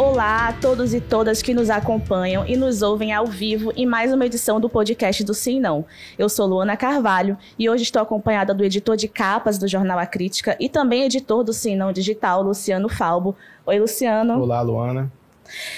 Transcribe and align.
Olá 0.00 0.48
a 0.48 0.52
todos 0.54 0.94
e 0.94 1.00
todas 1.00 1.42
que 1.42 1.52
nos 1.52 1.68
acompanham 1.68 2.46
e 2.46 2.56
nos 2.56 2.80
ouvem 2.80 3.12
ao 3.12 3.26
vivo 3.26 3.70
em 3.76 3.84
mais 3.84 4.10
uma 4.10 4.24
edição 4.24 4.58
do 4.58 4.66
podcast 4.66 5.22
do 5.22 5.34
Sim 5.34 5.60
Não. 5.60 5.84
Eu 6.18 6.26
sou 6.26 6.46
Luana 6.46 6.74
Carvalho 6.74 7.36
e 7.58 7.68
hoje 7.68 7.82
estou 7.82 8.00
acompanhada 8.00 8.54
do 8.54 8.64
editor 8.64 8.96
de 8.96 9.06
capas 9.06 9.58
do 9.58 9.68
jornal 9.68 9.98
A 9.98 10.06
Crítica 10.06 10.56
e 10.58 10.70
também 10.70 11.04
editor 11.04 11.44
do 11.44 11.52
Sim 11.52 11.76
Não 11.76 11.92
Digital, 11.92 12.42
Luciano 12.42 12.88
Falbo. 12.88 13.36
Oi, 13.66 13.78
Luciano. 13.78 14.40
Olá, 14.40 14.62
Luana. 14.62 15.12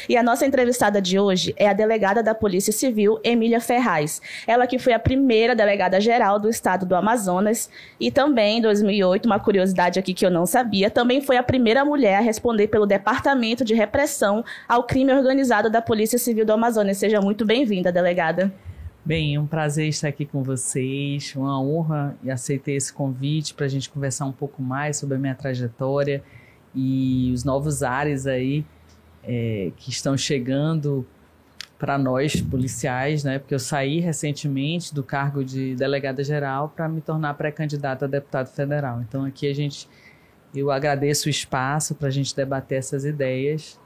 E 0.09 0.17
a 0.17 0.23
nossa 0.23 0.47
entrevistada 0.47 1.01
de 1.01 1.19
hoje 1.19 1.55
é 1.57 1.69
a 1.69 1.73
delegada 1.73 2.23
da 2.23 2.35
Polícia 2.35 2.73
Civil, 2.73 3.19
Emília 3.23 3.61
Ferraz. 3.61 4.21
Ela 4.47 4.67
que 4.67 4.79
foi 4.79 4.93
a 4.93 4.99
primeira 4.99 5.55
delegada 5.55 6.01
geral 6.01 6.39
do 6.39 6.49
estado 6.49 6.87
do 6.87 6.95
Amazonas 6.95 7.71
e 7.99 8.11
também, 8.11 8.59
em 8.59 8.61
2008, 8.63 9.27
uma 9.27 9.41
curiosidade 9.41 9.99
aqui 9.99 10.15
que 10.15 10.25
eu 10.25 10.31
não 10.31 10.47
sabia, 10.47 10.91
também 10.91 11.21
foi 11.21 11.37
a 11.37 11.43
primeira 11.43 11.85
mulher 11.85 12.17
a 12.17 12.21
responder 12.21 12.69
pelo 12.69 12.87
Departamento 12.87 13.65
de 13.65 13.75
Repressão 13.75 14.45
ao 14.69 14.85
Crime 14.85 15.13
Organizado 15.13 15.71
da 15.71 15.83
Polícia 15.83 16.19
Civil 16.19 16.45
do 16.45 16.53
Amazonas. 16.53 16.99
Seja 16.99 17.21
muito 17.21 17.45
bem-vinda, 17.45 17.93
delegada. 17.93 18.53
Bem, 19.05 19.37
um 19.37 19.49
prazer 19.49 19.89
estar 19.89 20.09
aqui 20.09 20.25
com 20.25 20.45
vocês, 20.45 21.35
uma 21.35 21.61
honra 21.61 22.17
e 22.23 22.31
aceitei 22.31 22.77
esse 22.77 22.93
convite 22.93 23.53
para 23.53 23.67
a 23.67 23.69
gente 23.69 23.91
conversar 23.91 24.27
um 24.27 24.33
pouco 24.33 24.63
mais 24.63 24.97
sobre 24.97 25.17
a 25.17 25.19
minha 25.19 25.35
trajetória 25.35 26.23
e 26.73 27.33
os 27.35 27.43
novos 27.43 27.83
ares 27.83 28.29
aí 28.29 28.65
é, 29.25 29.71
que 29.77 29.91
estão 29.91 30.17
chegando 30.17 31.07
para 31.79 31.99
nós 31.99 32.41
policiais, 32.41 33.25
né? 33.25 33.39
Porque 33.39 33.55
eu 33.55 33.59
saí 33.59 33.99
recentemente 33.99 34.95
do 34.95 35.03
cargo 35.03 35.45
de 35.45 35.75
delegada 35.75 36.23
geral 36.23 36.69
para 36.69 36.89
me 36.89 37.01
tornar 37.01 37.35
pré-candidata 37.35 38.05
a 38.05 38.09
deputado 38.09 38.49
federal. 38.49 39.03
Então 39.03 39.25
aqui 39.25 39.51
a 39.51 39.55
gente, 39.55 39.89
eu 40.55 40.71
agradeço 40.71 41.27
o 41.27 41.31
espaço 41.31 41.95
para 41.95 42.09
a 42.09 42.11
gente 42.11 42.37
debater 42.37 42.79
essas 42.79 43.05
ideias 43.05 43.81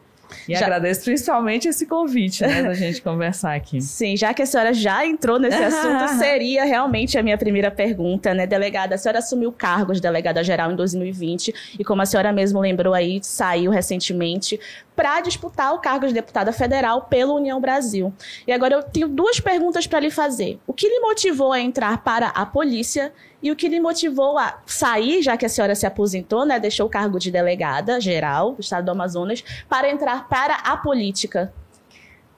e 0.49 0.55
já... 0.55 0.67
agradeço 0.67 1.05
principalmente 1.05 1.69
esse 1.69 1.87
convite, 1.87 2.43
né, 2.43 2.63
da 2.63 2.75
gente 2.75 3.01
conversar 3.01 3.55
aqui. 3.55 3.81
Sim, 3.83 4.17
já 4.17 4.33
que 4.35 4.43
a 4.43 4.47
senhora 4.47 4.73
já 4.75 5.07
entrou 5.07 5.39
nesse 5.39 5.57
assunto, 5.63 6.09
seria 6.19 6.65
realmente 6.65 7.17
a 7.17 7.23
minha 7.23 7.39
primeira 7.39 7.71
pergunta, 7.71 8.35
né, 8.35 8.47
delegada? 8.47 8.95
A 8.95 8.99
senhora 8.99 9.19
assumiu 9.19 9.51
o 9.51 9.53
cargo 9.53 9.93
de 9.93 10.01
delegada 10.01 10.43
geral 10.43 10.71
em 10.73 10.77
2020 10.77 11.55
e, 11.79 11.85
como 11.85 12.03
a 12.03 12.07
senhora 12.07 12.33
mesmo 12.33 12.61
lembrou 12.61 12.95
aí, 12.95 13.21
saiu 13.23 13.71
recentemente 13.71 14.59
para 14.97 15.21
disputar 15.21 15.75
o 15.75 15.79
cargo 15.79 16.07
de 16.07 16.15
deputada 16.15 16.51
federal 16.53 17.03
pela 17.03 17.35
União 17.35 17.61
Brasil. 17.61 18.13
E 18.47 18.53
agora 18.53 18.75
eu 18.75 18.83
tenho 18.83 19.07
duas 19.07 19.39
perguntas 19.39 19.87
para 19.87 20.01
lhe 20.01 20.11
fazer. 20.11 20.59
O 20.67 20.73
que 20.73 20.89
lhe 20.89 20.99
motivou 21.01 21.53
a 21.53 21.61
entrar 21.61 21.99
para 21.99 22.29
a 22.29 22.47
polícia 22.47 23.13
e 23.43 23.53
o 23.53 23.57
que 23.57 23.69
lhe 23.69 23.79
motivou 23.79 24.39
a 24.39 24.59
sair, 24.65 25.23
já 25.23 25.37
que 25.37 25.45
a 25.45 25.49
senhora 25.49 25.75
se 25.75 25.87
aposentou, 25.87 26.47
né, 26.47 26.59
deixou 26.59 26.87
o 26.87 26.91
cargo 26.91 27.19
de 27.19 27.31
delegada 27.31 28.01
geral 28.01 28.55
do 28.55 28.61
estado 28.61 28.87
do 28.87 28.91
Amazonas, 28.91 29.45
para 29.69 29.91
entrar 29.91 30.27
para 30.29 30.55
a 30.55 30.77
política? 30.79 31.53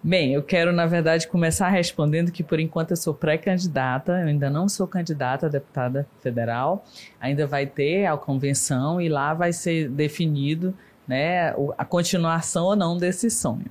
Bem, 0.02 0.32
eu 0.32 0.42
quero, 0.44 0.72
na 0.72 0.86
verdade, 0.86 1.26
começar 1.26 1.68
respondendo 1.68 2.30
que, 2.30 2.44
por 2.44 2.60
enquanto, 2.60 2.92
eu 2.92 2.96
sou 2.96 3.12
pré-candidata, 3.12 4.12
eu 4.12 4.28
ainda 4.28 4.48
não 4.48 4.68
sou 4.68 4.86
candidata 4.86 5.46
a 5.46 5.48
deputada 5.48 6.06
federal, 6.20 6.84
ainda 7.20 7.46
vai 7.48 7.66
ter 7.66 8.06
a 8.06 8.16
convenção 8.16 9.00
e 9.00 9.08
lá 9.08 9.34
vai 9.34 9.52
ser 9.52 9.88
definido 9.88 10.72
né, 11.08 11.54
a 11.76 11.84
continuação 11.84 12.66
ou 12.66 12.76
não 12.76 12.96
desse 12.96 13.30
sonho. 13.30 13.66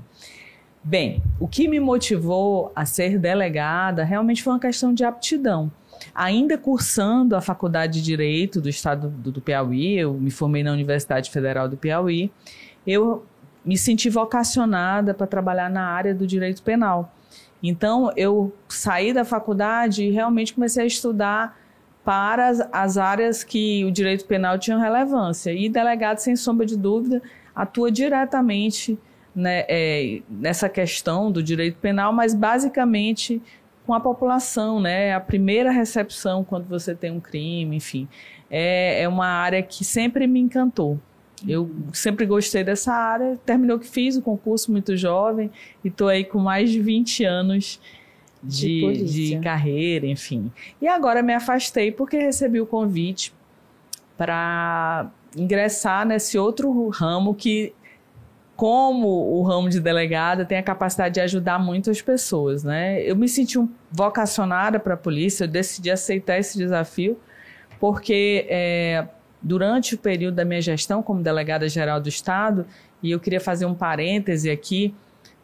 Bem, 0.83 1.21
o 1.39 1.47
que 1.47 1.67
me 1.67 1.79
motivou 1.79 2.71
a 2.75 2.85
ser 2.85 3.19
delegada 3.19 4.03
realmente 4.03 4.41
foi 4.41 4.53
uma 4.53 4.59
questão 4.59 4.93
de 4.93 5.03
aptidão. 5.03 5.71
Ainda 6.15 6.57
cursando 6.57 7.35
a 7.35 7.41
Faculdade 7.41 7.99
de 7.99 8.01
Direito 8.01 8.61
do 8.61 8.69
Estado 8.69 9.09
do, 9.09 9.41
Piauí, 9.41 9.97
eu 9.97 10.13
me 10.13 10.31
formei 10.31 10.63
na 10.63 10.71
Universidade 10.71 11.29
Federal 11.29 11.67
do 11.67 11.75
Piauí, 11.75 12.31
eu 12.85 13.25
me 13.65 13.77
senti 13.77 14.09
vocacionada 14.09 15.13
para 15.13 15.27
trabalhar 15.27 15.69
na 15.69 15.87
área 15.87 16.15
do 16.15 16.25
direito 16.25 16.63
penal. 16.63 17.13
Então, 17.61 18.11
eu 18.15 18.53
saí 18.69 19.11
da 19.11 19.25
faculdade 19.25 20.05
e 20.05 20.11
realmente 20.11 20.53
comecei 20.53 20.83
a 20.83 20.87
estudar 20.87 21.57
para 22.07 22.47
as, 22.47 22.61
as 22.71 22.97
áreas 22.97 23.43
que 23.43 23.83
o 23.83 23.91
direito 23.91 24.23
penal 24.23 24.57
tinha 24.57 24.77
relevância. 24.77 25.51
E 25.51 25.67
delegado, 25.67 26.19
sem 26.19 26.37
sombra 26.37 26.65
de 26.65 26.77
dúvida, 26.77 27.21
atua 27.53 27.91
diretamente 27.91 28.97
né, 29.35 29.65
é, 29.67 30.21
nessa 30.29 30.69
questão 30.69 31.29
do 31.29 31.43
direito 31.43 31.77
penal, 31.79 32.13
mas 32.13 32.33
basicamente 32.33 33.41
com 33.85 33.93
a 33.93 33.99
população, 33.99 34.79
né? 34.79 35.13
A 35.13 35.19
primeira 35.19 35.69
recepção 35.69 36.45
quando 36.45 36.65
você 36.69 36.95
tem 36.95 37.11
um 37.11 37.19
crime, 37.19 37.75
enfim. 37.75 38.07
É, 38.49 39.01
é 39.01 39.07
uma 39.09 39.27
área 39.27 39.61
que 39.61 39.83
sempre 39.83 40.27
me 40.27 40.39
encantou. 40.39 40.97
Eu 41.45 41.69
sempre 41.91 42.25
gostei 42.25 42.63
dessa 42.63 42.93
área, 42.93 43.37
terminou 43.45 43.77
que 43.77 43.85
fiz 43.85 44.15
o 44.15 44.21
concurso 44.21 44.71
muito 44.71 44.95
jovem 44.95 45.51
e 45.83 45.89
estou 45.89 46.07
aí 46.07 46.23
com 46.23 46.39
mais 46.39 46.71
de 46.71 46.81
20 46.81 47.25
anos 47.25 47.81
de, 48.43 49.03
de, 49.03 49.29
de 49.29 49.39
carreira, 49.39 50.05
enfim. 50.05 50.51
E 50.81 50.87
agora 50.87 51.21
me 51.21 51.33
afastei 51.33 51.91
porque 51.91 52.17
recebi 52.17 52.59
o 52.61 52.65
convite 52.65 53.33
para 54.17 55.09
ingressar 55.35 56.05
nesse 56.05 56.37
outro 56.37 56.89
ramo 56.89 57.35
que, 57.35 57.73
como 58.55 59.07
o 59.07 59.43
ramo 59.43 59.69
de 59.69 59.79
delegada, 59.79 60.45
tem 60.45 60.57
a 60.57 60.63
capacidade 60.63 61.15
de 61.15 61.21
ajudar 61.21 61.59
muitas 61.59 62.01
pessoas, 62.01 62.63
né? 62.63 63.01
Eu 63.03 63.15
me 63.15 63.29
senti 63.29 63.59
um, 63.59 63.69
vocacionada 63.91 64.79
para 64.79 64.95
a 64.95 64.97
polícia, 64.97 65.43
eu 65.43 65.47
decidi 65.47 65.91
aceitar 65.91 66.39
esse 66.39 66.57
desafio 66.57 67.17
porque 67.79 68.45
é, 68.49 69.07
durante 69.41 69.95
o 69.95 69.97
período 69.97 70.35
da 70.35 70.45
minha 70.45 70.61
gestão 70.61 71.03
como 71.03 71.21
delegada 71.21 71.69
geral 71.69 71.99
do 72.01 72.09
Estado, 72.09 72.65
e 73.01 73.11
eu 73.11 73.19
queria 73.19 73.39
fazer 73.39 73.65
um 73.65 73.75
parêntese 73.75 74.49
aqui, 74.49 74.93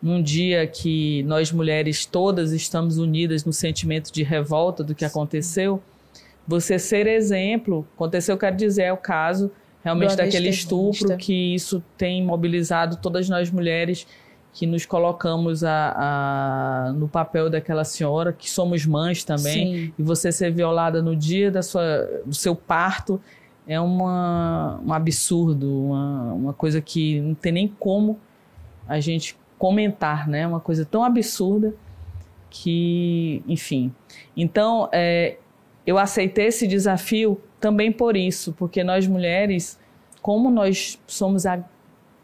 num 0.04 0.22
dia 0.22 0.68
que 0.68 1.24
nós 1.24 1.50
mulheres 1.50 2.06
todas 2.06 2.52
estamos 2.52 2.98
unidas 2.98 3.46
no 3.46 3.54
sentimento 3.54 4.12
de 4.12 4.22
revolta 4.22 4.84
do 4.84 4.94
que 4.94 5.06
aconteceu, 5.06 5.82
você 6.46 6.78
ser 6.78 7.08
exemplo, 7.08 7.88
aconteceu, 7.96 8.38
quero 8.38 8.58
dizer, 8.58 8.82
é 8.84 8.92
o 8.92 8.98
caso 8.98 9.50
realmente 9.82 10.18
daquele 10.18 10.50
estupro 10.50 11.16
que 11.16 11.56
isso 11.56 11.82
tem 11.98 12.22
mobilizado 12.22 12.98
todas 12.98 13.30
nós 13.30 13.50
mulheres 13.50 14.06
que 14.52 14.68
nos 14.68 14.86
colocamos 14.86 15.64
a, 15.64 15.96
a, 15.96 16.94
no 16.94 17.08
papel 17.08 17.50
daquela 17.50 17.86
senhora, 17.86 18.34
que 18.34 18.50
somos 18.50 18.86
mães 18.86 19.24
também, 19.24 19.88
Sim. 19.88 19.94
e 19.98 20.04
você 20.04 20.34
ser 20.34 20.52
violada 20.52 21.02
no 21.02 21.16
dia 21.16 21.50
da 21.50 21.64
sua, 21.64 22.08
do 22.26 22.36
seu 22.36 22.56
parto 22.56 23.22
é 23.66 23.80
uma, 23.80 24.82
um 24.86 24.92
absurdo, 24.92 25.86
uma, 25.86 26.34
uma 26.34 26.54
coisa 26.54 26.82
que 26.82 27.22
não 27.22 27.34
tem 27.34 27.54
nem 27.54 27.68
como 27.68 28.20
a 28.86 29.00
gente 29.00 29.38
comentar, 29.64 30.28
né? 30.28 30.46
Uma 30.46 30.60
coisa 30.60 30.84
tão 30.84 31.06
absurda 31.06 31.74
que, 32.50 33.42
enfim. 33.48 33.96
Então, 34.36 34.90
é, 34.92 35.38
eu 35.88 35.98
aceitei 35.98 36.48
esse 36.48 36.68
desafio 36.68 37.42
também 37.62 37.90
por 37.90 38.18
isso, 38.18 38.52
porque 38.52 38.84
nós 38.84 39.08
mulheres, 39.08 39.80
como 40.22 40.52
nós 40.52 41.00
somos 41.08 41.46
a 41.46 41.64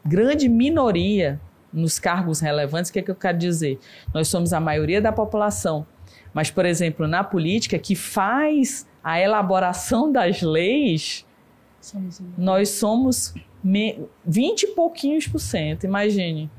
grande 0.03 0.49
minoria 0.49 1.39
nos 1.71 1.97
cargos 1.97 2.41
relevantes, 2.41 2.89
o 2.89 2.93
que, 2.93 2.99
é 2.99 3.01
que 3.01 3.11
eu 3.11 3.15
quero 3.15 3.37
dizer? 3.37 3.79
Nós 4.13 4.27
somos 4.27 4.51
a 4.51 4.59
maioria 4.59 5.01
da 5.01 5.13
população, 5.13 5.87
mas, 6.33 6.51
por 6.51 6.65
exemplo, 6.65 7.07
na 7.07 7.23
política, 7.23 7.79
que 7.79 7.95
faz 7.95 8.85
a 9.01 9.17
elaboração 9.17 10.11
das 10.11 10.41
leis, 10.41 11.25
somos 11.79 12.21
nós 12.37 12.67
somos 12.67 13.33
20 14.25 14.63
e 14.63 14.67
pouquinhos 14.75 15.25
por 15.25 15.39
cento, 15.39 15.85
imagine. 15.85 16.51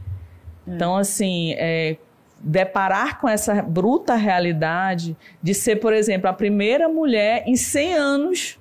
É. 0.66 0.74
Então, 0.74 0.96
assim, 0.96 1.54
é, 1.56 1.96
deparar 2.40 3.20
com 3.20 3.28
essa 3.28 3.62
bruta 3.62 4.14
realidade 4.14 5.16
de 5.42 5.54
ser, 5.54 5.76
por 5.76 5.92
exemplo, 5.92 6.28
a 6.28 6.32
primeira 6.32 6.88
mulher 6.88 7.44
em 7.46 7.56
100 7.56 7.94
anos 7.94 8.58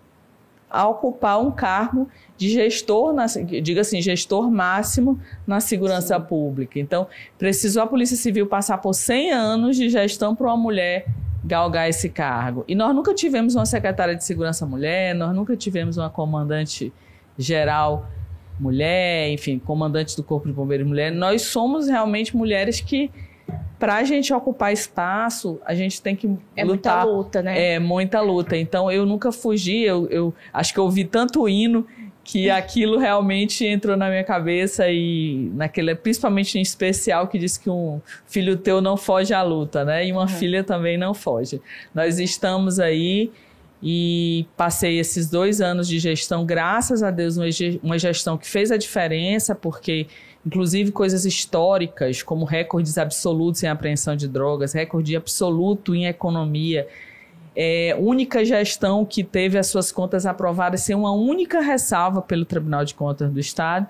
a 0.70 0.88
ocupar 0.88 1.42
um 1.42 1.50
cargo 1.50 2.08
de 2.38 2.50
gestor, 2.50 3.12
na, 3.12 3.25
diga 3.25 3.81
assim, 3.81 4.01
gestor 4.01 4.51
máximo 4.51 5.19
na 5.46 5.60
segurança 5.60 6.18
Sim. 6.18 6.25
pública. 6.25 6.80
Então, 6.80 7.07
precisou 7.38 7.81
a 7.81 7.88
Polícia 7.88 8.16
Civil 8.16 8.45
passar 8.45 8.78
por 8.78 8.94
100 8.94 9.31
anos 9.31 9.78
de 9.78 9.90
gestão 9.90 10.36
para 10.36 10.48
uma 10.48 10.57
mulher 10.57 11.06
galgar 11.44 11.90
esse 11.90 12.10
cargo. 12.10 12.63
E 12.68 12.75
nós 12.75 12.94
nunca 12.94 13.13
tivemos 13.13 13.56
uma 13.56 13.66
secretária 13.66 14.16
de 14.16 14.24
segurança 14.24 14.66
mulher, 14.66 15.16
nós 15.16 15.34
nunca 15.34 15.56
tivemos 15.57 15.98
uma 15.98 16.10
comandante 16.10 16.94
geral 17.38 18.07
mulher, 18.59 19.29
enfim, 19.31 19.57
comandante 19.59 20.15
do 20.15 20.23
Corpo 20.23 20.47
de 20.47 20.53
Bombeiros 20.53 20.85
mulher, 20.88 21.11
nós 21.11 21.44
somos 21.44 21.88
realmente 21.88 22.35
mulheres 22.35 22.81
que 22.81 23.09
para 23.79 23.95
a 23.95 24.03
gente 24.03 24.33
ocupar 24.33 24.73
espaço, 24.73 25.59
a 25.65 25.73
gente 25.73 26.01
tem 26.01 26.15
que 26.15 26.27
é 26.56 26.63
lutar. 26.63 27.01
É 27.01 27.03
muita 27.03 27.03
luta, 27.03 27.41
né? 27.41 27.73
É 27.73 27.79
muita 27.79 28.21
luta. 28.21 28.57
Então 28.57 28.91
eu 28.91 29.06
nunca 29.06 29.31
fugi, 29.31 29.81
eu, 29.83 30.07
eu 30.09 30.33
acho 30.53 30.73
que 30.73 30.79
eu 30.79 30.83
ouvi 30.83 31.06
tanto 31.06 31.47
hino 31.47 31.88
que 32.23 32.50
aquilo 32.51 32.97
realmente 32.97 33.65
entrou 33.65 33.95
na 33.95 34.09
minha 34.09 34.23
cabeça 34.23 34.89
e 34.89 35.50
naquele, 35.56 35.95
principalmente 35.95 36.59
em 36.59 36.61
especial 36.61 37.27
que 37.27 37.39
diz 37.39 37.57
que 37.57 37.69
um 37.69 38.01
filho 38.27 38.57
teu 38.57 38.81
não 38.81 38.97
foge 38.97 39.33
à 39.33 39.41
luta, 39.41 39.85
né? 39.85 40.06
E 40.06 40.11
uma 40.11 40.21
uhum. 40.21 40.27
filha 40.27 40.63
também 40.63 40.97
não 40.97 41.13
foge. 41.13 41.61
Nós 41.95 42.19
estamos 42.19 42.79
aí 42.79 43.31
e 43.81 44.46
passei 44.58 45.00
esses 45.00 45.30
dois 45.30 45.62
anos 45.62 45.88
de 45.88 46.00
gestão, 46.00 46.46
graças 46.46 47.02
a 47.02 47.10
Deus, 47.10 47.38
uma 47.81 47.98
gestão 47.98 48.38
que 48.38 48.46
fez 48.46 48.72
a 48.72 48.78
diferença, 48.78 49.56
porque, 49.56 50.08
inclusive, 50.46 50.92
coisas 50.92 51.26
históricas, 51.26 52.22
como 52.22 52.44
recordes 52.44 52.98
absolutos 52.98 53.64
em 53.64 53.68
apreensão 53.68 54.16
de 54.16 54.28
drogas, 54.28 54.74
recorde 54.74 55.16
absoluto 55.16 55.96
em 55.96 56.08
economia, 56.08 56.88
é, 57.56 57.96
única 57.98 58.44
gestão 58.44 59.06
que 59.06 59.24
teve 59.24 59.58
as 59.58 59.68
suas 59.68 59.92
contas 59.92 60.26
aprovadas 60.26 60.81
sem 60.81 60.96
uma 60.96 61.12
única 61.14 61.62
ressalva 61.62 62.22
pelo 62.22 62.46
Tribunal 62.46 62.84
de 62.84 62.94
Contas 62.94 63.31
do 63.31 63.40
Estado, 63.40 63.88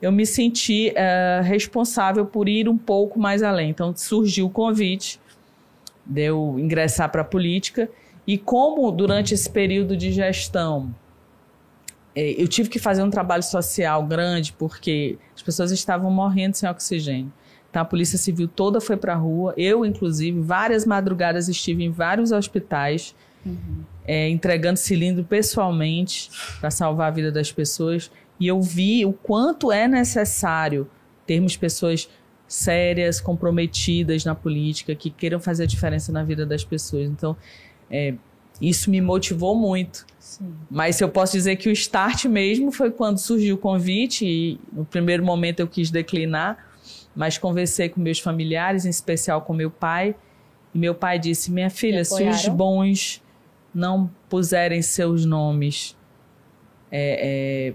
eu 0.00 0.10
me 0.10 0.26
senti 0.26 0.92
é, 0.96 1.40
responsável 1.44 2.26
por 2.26 2.48
ir 2.48 2.68
um 2.68 2.78
pouco 2.78 3.18
mais 3.18 3.42
além. 3.42 3.70
Então, 3.70 3.94
surgiu 3.94 4.46
o 4.46 4.50
convite 4.50 5.20
de 6.04 6.22
eu 6.22 6.56
ingressar 6.58 7.10
para 7.10 7.22
a 7.22 7.24
política 7.24 7.88
e 8.26 8.38
como 8.38 8.90
durante 8.90 9.34
esse 9.34 9.48
período 9.48 9.96
de 9.96 10.12
gestão 10.12 10.94
é, 12.14 12.40
eu 12.40 12.46
tive 12.46 12.68
que 12.68 12.78
fazer 12.78 13.02
um 13.02 13.10
trabalho 13.10 13.42
social 13.42 14.04
grande 14.06 14.52
porque 14.52 15.18
as 15.34 15.42
pessoas 15.42 15.70
estavam 15.70 16.10
morrendo 16.10 16.54
sem 16.54 16.68
oxigênio. 16.68 17.32
Então 17.70 17.80
a 17.80 17.84
Polícia 17.84 18.18
Civil 18.18 18.48
toda 18.48 18.80
foi 18.80 18.98
para 18.98 19.14
a 19.14 19.16
rua, 19.16 19.54
eu 19.56 19.84
inclusive, 19.84 20.38
várias 20.40 20.84
madrugadas 20.84 21.48
estive 21.48 21.82
em 21.84 21.90
vários 21.90 22.30
hospitais 22.30 23.14
uhum. 23.46 23.82
é, 24.06 24.28
entregando 24.28 24.78
cilindro 24.78 25.24
pessoalmente 25.24 26.30
para 26.60 26.70
salvar 26.70 27.08
a 27.08 27.10
vida 27.10 27.32
das 27.32 27.50
pessoas 27.50 28.10
e 28.38 28.46
eu 28.46 28.60
vi 28.60 29.06
o 29.06 29.12
quanto 29.12 29.72
é 29.72 29.88
necessário 29.88 30.86
termos 31.26 31.56
pessoas 31.56 32.10
sérias, 32.46 33.20
comprometidas 33.20 34.24
na 34.24 34.34
política, 34.34 34.94
que 34.94 35.08
queiram 35.08 35.40
fazer 35.40 35.62
a 35.62 35.66
diferença 35.66 36.12
na 36.12 36.22
vida 36.22 36.44
das 36.44 36.62
pessoas. 36.62 37.08
Então, 37.08 37.34
é, 37.92 38.14
isso 38.60 38.90
me 38.90 39.00
motivou 39.00 39.54
muito. 39.54 40.06
Sim. 40.18 40.54
Mas 40.70 41.00
eu 41.00 41.08
posso 41.08 41.34
dizer 41.34 41.56
que 41.56 41.68
o 41.68 41.72
start 41.72 42.24
mesmo 42.24 42.72
foi 42.72 42.90
quando 42.90 43.18
surgiu 43.18 43.56
o 43.56 43.58
convite 43.58 44.24
e 44.24 44.58
no 44.72 44.84
primeiro 44.84 45.22
momento 45.22 45.60
eu 45.60 45.68
quis 45.68 45.90
declinar, 45.90 46.72
mas 47.14 47.36
conversei 47.36 47.90
com 47.90 48.00
meus 48.00 48.18
familiares, 48.18 48.86
em 48.86 48.90
especial 48.90 49.42
com 49.42 49.52
meu 49.52 49.70
pai, 49.70 50.14
e 50.74 50.78
meu 50.78 50.94
pai 50.94 51.18
disse: 51.18 51.52
"Minha 51.52 51.68
filha, 51.68 52.02
se 52.04 52.26
os 52.26 52.48
bons 52.48 53.22
não 53.74 54.10
puserem 54.28 54.80
seus 54.80 55.26
nomes 55.26 55.96
é, 56.90 57.70
é, 57.70 57.74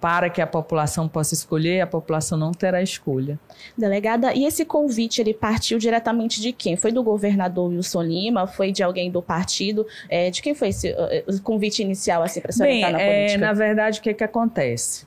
para 0.00 0.30
que 0.30 0.40
a 0.40 0.46
população 0.46 1.08
possa 1.08 1.34
escolher, 1.34 1.80
a 1.80 1.86
população 1.86 2.38
não 2.38 2.52
terá 2.52 2.80
escolha. 2.80 3.38
Delegada, 3.76 4.32
e 4.32 4.44
esse 4.44 4.64
convite 4.64 5.20
ele 5.20 5.34
partiu 5.34 5.78
diretamente 5.78 6.40
de 6.40 6.52
quem? 6.52 6.76
Foi 6.76 6.92
do 6.92 7.02
governador 7.02 7.70
Wilson 7.70 8.02
Lima? 8.02 8.46
Foi 8.46 8.70
de 8.70 8.82
alguém 8.82 9.10
do 9.10 9.20
partido? 9.20 9.86
É, 10.08 10.30
de 10.30 10.40
quem 10.40 10.54
foi 10.54 10.68
esse 10.68 10.90
uh, 10.90 11.42
convite 11.42 11.82
inicial 11.82 12.22
assim, 12.22 12.40
para 12.40 12.52
senhora 12.52 12.72
Bem, 12.72 12.92
na 12.92 13.00
é, 13.00 13.20
política? 13.20 13.46
Na 13.46 13.52
verdade, 13.52 13.98
o 13.98 14.02
que, 14.02 14.10
é 14.10 14.14
que 14.14 14.24
acontece? 14.24 15.06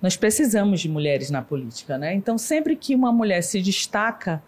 Nós 0.00 0.16
precisamos 0.16 0.80
de 0.80 0.88
mulheres 0.88 1.30
na 1.30 1.42
política, 1.42 1.98
né? 1.98 2.14
Então, 2.14 2.38
sempre 2.38 2.76
que 2.76 2.94
uma 2.94 3.12
mulher 3.12 3.42
se 3.42 3.60
destaca, 3.60 4.42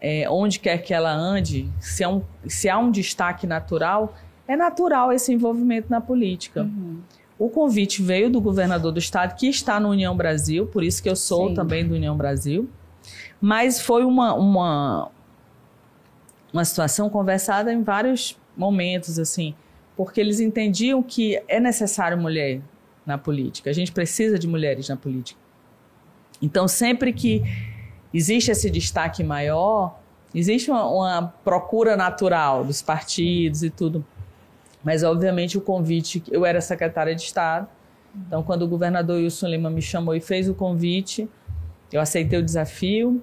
é, 0.00 0.28
onde 0.28 0.58
quer 0.58 0.78
que 0.78 0.92
ela 0.92 1.12
ande, 1.12 1.68
se, 1.78 2.02
é 2.02 2.08
um, 2.08 2.22
se 2.46 2.68
há 2.68 2.78
um 2.78 2.90
destaque 2.90 3.46
natural, 3.46 4.14
é 4.48 4.56
natural 4.56 5.12
esse 5.12 5.32
envolvimento 5.32 5.90
na 5.90 6.00
política. 6.00 6.62
Uhum. 6.62 7.00
O 7.38 7.48
convite 7.48 8.02
veio 8.02 8.30
do 8.30 8.40
governador 8.40 8.92
do 8.92 8.98
estado, 8.98 9.34
que 9.36 9.48
está 9.48 9.80
no 9.80 9.88
União 9.88 10.16
Brasil, 10.16 10.66
por 10.66 10.84
isso 10.84 11.02
que 11.02 11.08
eu 11.08 11.16
sou 11.16 11.48
Sim. 11.48 11.54
também 11.54 11.86
do 11.86 11.94
União 11.94 12.16
Brasil. 12.16 12.68
Mas 13.40 13.80
foi 13.80 14.04
uma, 14.04 14.34
uma, 14.34 15.10
uma 16.52 16.64
situação 16.64 17.10
conversada 17.10 17.72
em 17.72 17.82
vários 17.82 18.38
momentos, 18.56 19.18
assim, 19.18 19.54
porque 19.96 20.20
eles 20.20 20.40
entendiam 20.40 21.02
que 21.02 21.42
é 21.48 21.58
necessário 21.58 22.16
mulher 22.16 22.60
na 23.04 23.18
política, 23.18 23.68
a 23.68 23.72
gente 23.72 23.90
precisa 23.90 24.38
de 24.38 24.46
mulheres 24.46 24.88
na 24.88 24.96
política. 24.96 25.40
Então, 26.40 26.68
sempre 26.68 27.12
que 27.12 27.42
existe 28.12 28.50
esse 28.50 28.70
destaque 28.70 29.24
maior, 29.24 29.98
existe 30.34 30.70
uma, 30.70 30.86
uma 30.88 31.34
procura 31.44 31.96
natural 31.96 32.64
dos 32.64 32.82
partidos 32.82 33.62
e 33.62 33.70
tudo 33.70 34.04
mas, 34.82 35.02
obviamente, 35.02 35.56
o 35.56 35.60
convite. 35.60 36.22
Eu 36.30 36.44
era 36.44 36.60
secretária 36.60 37.14
de 37.14 37.22
Estado. 37.22 37.68
Então, 38.26 38.42
quando 38.42 38.62
o 38.62 38.68
governador 38.68 39.16
Wilson 39.16 39.48
Lima 39.48 39.70
me 39.70 39.80
chamou 39.80 40.14
e 40.14 40.20
fez 40.20 40.48
o 40.48 40.54
convite, 40.54 41.28
eu 41.92 42.00
aceitei 42.00 42.38
o 42.38 42.42
desafio. 42.42 43.22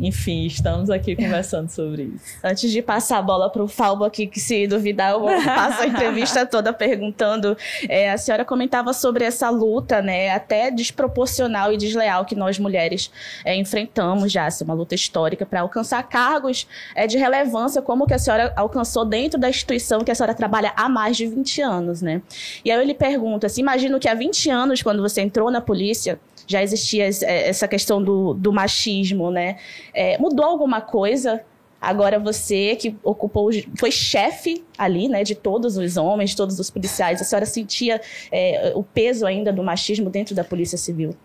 Enfim, 0.00 0.46
estamos 0.46 0.90
aqui 0.90 1.16
conversando 1.16 1.68
sobre 1.68 2.04
isso. 2.04 2.38
Antes 2.42 2.70
de 2.70 2.80
passar 2.80 3.18
a 3.18 3.22
bola 3.22 3.50
para 3.50 3.62
o 3.62 3.68
Falbo 3.68 4.04
aqui, 4.04 4.26
que 4.26 4.38
se 4.38 4.66
duvidar, 4.66 5.12
eu 5.12 5.22
passo 5.44 5.82
a 5.82 5.86
entrevista 5.86 6.46
toda 6.46 6.72
perguntando. 6.72 7.56
É, 7.88 8.10
a 8.10 8.18
senhora 8.18 8.44
comentava 8.44 8.92
sobre 8.92 9.24
essa 9.24 9.50
luta, 9.50 10.00
né, 10.00 10.30
até 10.30 10.70
desproporcional 10.70 11.72
e 11.72 11.76
desleal 11.76 12.24
que 12.24 12.36
nós 12.36 12.58
mulheres 12.58 13.10
é, 13.44 13.56
enfrentamos 13.56 14.30
já, 14.30 14.46
assim, 14.46 14.64
uma 14.64 14.74
luta 14.74 14.94
histórica 14.94 15.44
para 15.44 15.60
alcançar 15.62 16.02
cargos 16.04 16.68
é, 16.94 17.06
de 17.06 17.18
relevância, 17.18 17.82
como 17.82 18.06
que 18.06 18.14
a 18.14 18.18
senhora 18.18 18.52
alcançou 18.56 19.04
dentro 19.04 19.38
da 19.38 19.50
instituição 19.50 20.04
que 20.04 20.10
a 20.10 20.14
senhora 20.14 20.34
trabalha 20.34 20.72
há 20.76 20.88
mais 20.88 21.16
de 21.16 21.26
20 21.26 21.60
anos, 21.62 22.02
né? 22.02 22.22
E 22.64 22.70
aí 22.70 22.78
eu 22.78 22.84
lhe 22.84 22.94
pergunto, 22.94 23.46
assim, 23.46 23.60
imagino 23.60 23.98
que 23.98 24.08
há 24.08 24.14
20 24.14 24.48
anos, 24.50 24.82
quando 24.82 25.02
você 25.02 25.20
entrou 25.22 25.50
na 25.50 25.60
polícia, 25.60 26.20
já 26.48 26.62
existia 26.62 27.04
é, 27.04 27.48
essa 27.48 27.68
questão 27.68 28.02
do, 28.02 28.32
do 28.32 28.50
machismo, 28.50 29.30
né? 29.30 29.58
É, 29.98 30.16
mudou 30.16 30.44
alguma 30.44 30.80
coisa? 30.80 31.42
Agora 31.80 32.20
você 32.20 32.76
que 32.76 32.96
ocupou, 33.02 33.50
foi 33.76 33.90
chefe 33.90 34.64
ali, 34.76 35.08
né, 35.08 35.24
de 35.24 35.34
todos 35.34 35.76
os 35.76 35.96
homens, 35.96 36.30
de 36.30 36.36
todos 36.36 36.56
os 36.60 36.70
policiais, 36.70 37.20
a 37.20 37.24
senhora 37.24 37.46
sentia 37.46 38.00
é, 38.30 38.72
o 38.76 38.84
peso 38.84 39.26
ainda 39.26 39.52
do 39.52 39.62
machismo 39.62 40.08
dentro 40.08 40.36
da 40.36 40.44
Polícia 40.44 40.78
Civil? 40.78 41.16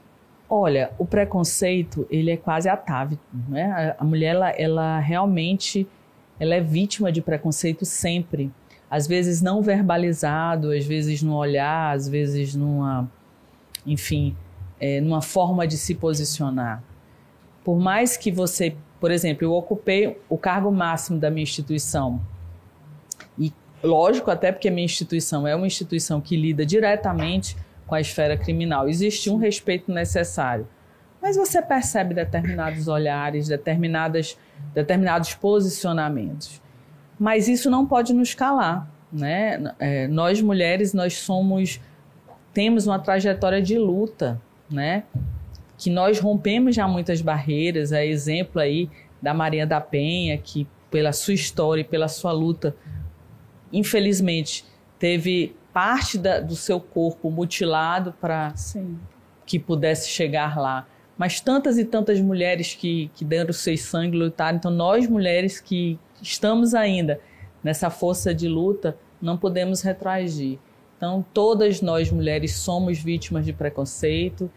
Olha, 0.50 0.92
o 0.98 1.06
preconceito 1.06 2.08
ele 2.10 2.31
é 2.31 2.38
quase 2.38 2.68
atávico, 2.68 3.24
né? 3.48 3.96
A 3.98 4.04
mulher 4.04 4.36
ela, 4.36 4.50
ela 4.50 5.00
realmente 5.00 5.88
ela 6.40 6.56
é 6.56 6.62
vítima 6.62 7.12
de 7.12 7.22
preconceito 7.22 7.86
sempre, 7.86 8.52
às 8.90 9.06
vezes 9.06 9.40
não 9.40 9.62
verbalizado, 9.62 10.72
às 10.72 10.86
vezes 10.86 11.22
no 11.22 11.36
olhar, 11.36 11.96
às 11.96 12.10
vezes 12.10 12.56
numa, 12.56 13.08
enfim, 13.86 14.36
é, 14.80 15.00
numa 15.00 15.22
forma 15.22 15.68
de 15.68 15.78
se 15.78 15.94
posicionar. 15.94 16.84
Por 17.63 17.80
mais 17.80 18.18
que 18.18 18.31
você, 18.31 18.75
por 19.00 19.12
exemplo, 19.12 19.45
eu 19.45 19.54
ocupei 19.54 20.19
o 20.30 20.38
cargo 20.38 20.71
máximo 20.71 21.19
da 21.19 21.30
minha 21.30 21.44
instituição, 21.44 22.21
e 23.38 23.51
lógico, 23.83 24.30
até 24.30 24.51
porque 24.51 24.68
a 24.68 24.71
minha 24.71 24.86
instituição 24.86 25.48
é 25.48 25.56
uma 25.56 25.68
instituição 25.68 26.19
que 26.19 26.36
lida 26.36 26.65
diretamente 26.65 27.56
com 27.88 27.95
a 27.95 28.01
esfera 28.01 28.38
criminal, 28.38 28.88
existe 28.88 29.29
um 29.29 29.38
respeito 29.38 29.91
necessário. 29.91 30.67
Mas 31.22 31.38
você 31.38 31.62
percebe 31.62 32.13
determinados 32.13 32.88
olhares, 32.88 33.48
determinadas, 33.48 34.38
determinados 34.74 35.34
posicionamentos. 35.34 36.62
Mas 37.17 37.48
isso 37.48 37.70
não 37.70 37.86
pode 37.86 38.13
nos 38.13 38.34
calar. 38.34 38.89
Né? 39.12 39.74
É, 39.79 40.08
nós 40.08 40.41
mulheres, 40.41 40.93
nós 40.93 41.17
somos, 41.20 41.79
temos 42.53 42.88
uma 42.88 43.00
trajetória 43.00 43.62
de 43.62 43.77
luta 43.77 44.41
né? 44.74 45.03
Que 45.77 45.89
nós 45.89 46.20
rompemos 46.20 46.75
já 46.75 46.88
muitas 46.88 47.22
barreiras, 47.22 47.92
é 47.92 48.06
exemplo 48.06 48.62
aí 48.62 48.89
da 49.22 49.34
Maria 49.34 49.65
da 49.65 49.82
Penha, 49.82 50.38
que 50.38 50.68
pela 50.92 51.12
sua 51.12 51.34
história 51.34 51.82
e 51.82 51.84
pela 51.84 52.08
sua 52.08 52.32
luta, 52.32 52.75
infelizmente, 53.72 54.63
teve 55.00 55.56
parte 55.74 56.18
da, 56.18 56.39
do 56.39 56.56
seu 56.56 56.80
corpo 56.80 57.32
mutilado 57.32 58.13
para 58.22 58.53
que 59.46 59.58
pudesse 59.58 60.10
chegar 60.10 60.60
lá. 60.60 60.88
Mas 61.18 61.39
tantas 61.39 61.77
e 61.77 61.86
tantas 61.86 62.20
mulheres 62.20 62.75
que, 62.75 63.10
que 63.15 63.25
deram 63.25 63.50
o 63.50 63.53
seu 63.53 63.75
sangue 63.77 64.18
lutaram. 64.18 64.58
Então, 64.58 64.72
nós 64.72 65.08
mulheres 65.08 65.60
que 65.60 66.00
estamos 66.22 66.74
ainda 66.74 67.20
nessa 67.63 67.89
força 67.89 68.34
de 68.34 68.48
luta, 68.48 68.98
não 69.22 69.38
podemos 69.38 69.82
retroagir. 69.82 70.60
Então, 70.98 71.25
todas 71.34 71.82
nós 71.82 72.12
mulheres 72.12 72.56
somos 72.56 73.00
vítimas 73.00 73.46
de 73.46 73.53
preconceito, 73.53 74.50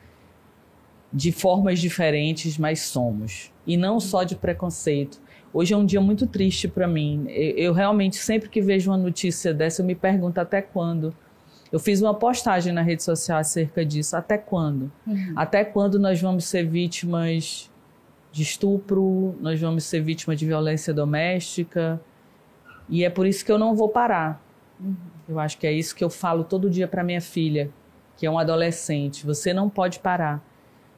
de 1.16 1.32
formas 1.32 1.78
diferentes, 1.78 2.58
mas 2.58 2.80
somos. 2.80 3.50
E 3.66 3.74
não 3.74 3.98
só 3.98 4.22
de 4.22 4.36
preconceito. 4.36 5.18
Hoje 5.50 5.72
é 5.72 5.76
um 5.76 5.86
dia 5.86 5.98
muito 5.98 6.26
triste 6.26 6.68
para 6.68 6.86
mim. 6.86 7.24
Eu, 7.28 7.56
eu, 7.56 7.72
realmente, 7.72 8.16
sempre 8.16 8.50
que 8.50 8.60
vejo 8.60 8.90
uma 8.90 8.98
notícia 8.98 9.54
dessa, 9.54 9.80
eu 9.80 9.86
me 9.86 9.94
pergunto 9.94 10.38
até 10.38 10.60
quando. 10.60 11.14
Eu 11.72 11.80
fiz 11.80 12.02
uma 12.02 12.12
postagem 12.12 12.70
na 12.70 12.82
rede 12.82 13.02
social 13.02 13.38
acerca 13.38 13.82
disso. 13.82 14.14
Até 14.14 14.36
quando? 14.36 14.92
Uhum. 15.06 15.32
Até 15.34 15.64
quando 15.64 15.98
nós 15.98 16.20
vamos 16.20 16.44
ser 16.44 16.68
vítimas 16.68 17.70
de 18.30 18.42
estupro, 18.42 19.34
nós 19.40 19.58
vamos 19.58 19.84
ser 19.84 20.02
vítimas 20.02 20.38
de 20.38 20.44
violência 20.44 20.92
doméstica? 20.92 21.98
E 22.90 23.06
é 23.06 23.08
por 23.08 23.26
isso 23.26 23.42
que 23.42 23.50
eu 23.50 23.58
não 23.58 23.74
vou 23.74 23.88
parar. 23.88 24.38
Uhum. 24.78 24.94
Eu 25.26 25.40
acho 25.40 25.56
que 25.56 25.66
é 25.66 25.72
isso 25.72 25.96
que 25.96 26.04
eu 26.04 26.10
falo 26.10 26.44
todo 26.44 26.68
dia 26.68 26.86
para 26.86 27.02
minha 27.02 27.22
filha, 27.22 27.70
que 28.18 28.26
é 28.26 28.30
um 28.30 28.38
adolescente. 28.38 29.24
Você 29.24 29.54
não 29.54 29.70
pode 29.70 29.98
parar. 30.00 30.44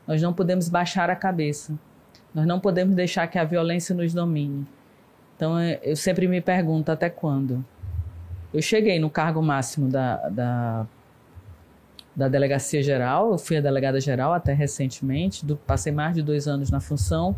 Nós 0.08 0.22
não 0.22 0.32
podemos 0.32 0.70
baixar 0.70 1.10
a 1.10 1.14
cabeça. 1.14 1.78
Nós 2.34 2.46
não 2.46 2.58
podemos 2.58 2.94
deixar 2.94 3.26
que 3.26 3.38
a 3.38 3.44
violência 3.44 3.94
nos 3.94 4.14
domine. 4.14 4.66
Então, 5.36 5.58
é, 5.58 5.78
eu 5.82 5.94
sempre 5.94 6.26
me 6.26 6.40
pergunto 6.40 6.90
até 6.90 7.10
quando. 7.10 7.62
Eu 8.52 8.62
cheguei 8.62 8.98
no 8.98 9.10
cargo 9.10 9.42
máximo 9.42 9.90
da, 9.90 10.16
da, 10.30 10.86
da 12.16 12.26
delegacia 12.26 12.82
geral, 12.82 13.32
eu 13.32 13.38
fui 13.38 13.58
a 13.58 13.60
delegada 13.60 14.00
geral 14.00 14.32
até 14.32 14.54
recentemente, 14.54 15.44
do, 15.44 15.56
passei 15.56 15.92
mais 15.92 16.14
de 16.14 16.22
dois 16.22 16.48
anos 16.48 16.70
na 16.70 16.80
função. 16.80 17.36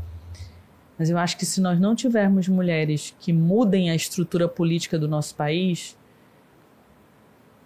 Mas 0.97 1.11
eu 1.11 1.19
acho 1.19 1.37
que 1.37 1.45
se 1.45 1.61
nós 1.61 1.81
não 1.81 1.97
tivermos 1.97 2.47
mulheres 2.47 3.13
que 3.19 3.33
mudem 3.33 3.91
a 3.91 3.97
estrutura 3.97 4.47
política 4.47 4.97
do 4.97 5.09
nosso 5.09 5.35
país, 5.35 5.99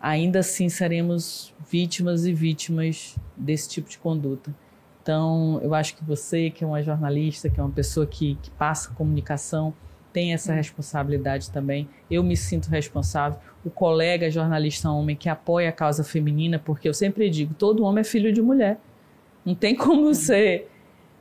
ainda 0.01 0.39
assim 0.39 0.71
seremos 0.71 1.53
vítimas 1.71 2.25
e 2.25 2.33
vítimas 2.33 3.17
desse 3.37 3.69
tipo 3.69 3.91
de 3.91 3.99
conduta. 3.99 4.64
Então, 5.05 5.61
eu 5.63 5.75
acho 5.75 5.95
que 5.95 6.03
você, 6.03 6.49
que 6.49 6.65
é 6.65 6.67
uma 6.67 6.83
jornalista, 6.83 7.51
que 7.51 7.61
é 7.61 7.63
uma 7.63 7.71
pessoa 7.71 8.07
que, 8.07 8.39
que 8.41 8.51
passa 8.53 8.91
comunicação, 8.95 9.75
tem 10.15 10.33
essa 10.33 10.51
hum. 10.51 10.57
responsabilidade 10.57 11.51
também. 11.51 11.87
Eu 12.11 12.23
me 12.23 12.35
sinto 12.35 12.71
responsável. 12.71 13.39
O 13.63 13.69
colega 13.69 14.31
jornalista 14.31 14.91
homem 14.91 15.15
que 15.15 15.29
apoia 15.29 15.69
a 15.69 15.73
causa 15.73 16.03
feminina, 16.03 16.59
porque 16.59 16.89
eu 16.89 16.95
sempre 16.95 17.29
digo, 17.29 17.53
todo 17.53 17.85
homem 17.85 18.01
é 18.01 18.05
filho 18.05 18.33
de 18.33 18.41
mulher. 18.41 18.79
Não 19.45 19.55
tem 19.55 19.77
como 19.77 20.09
hum. 20.09 20.15
ser 20.15 20.71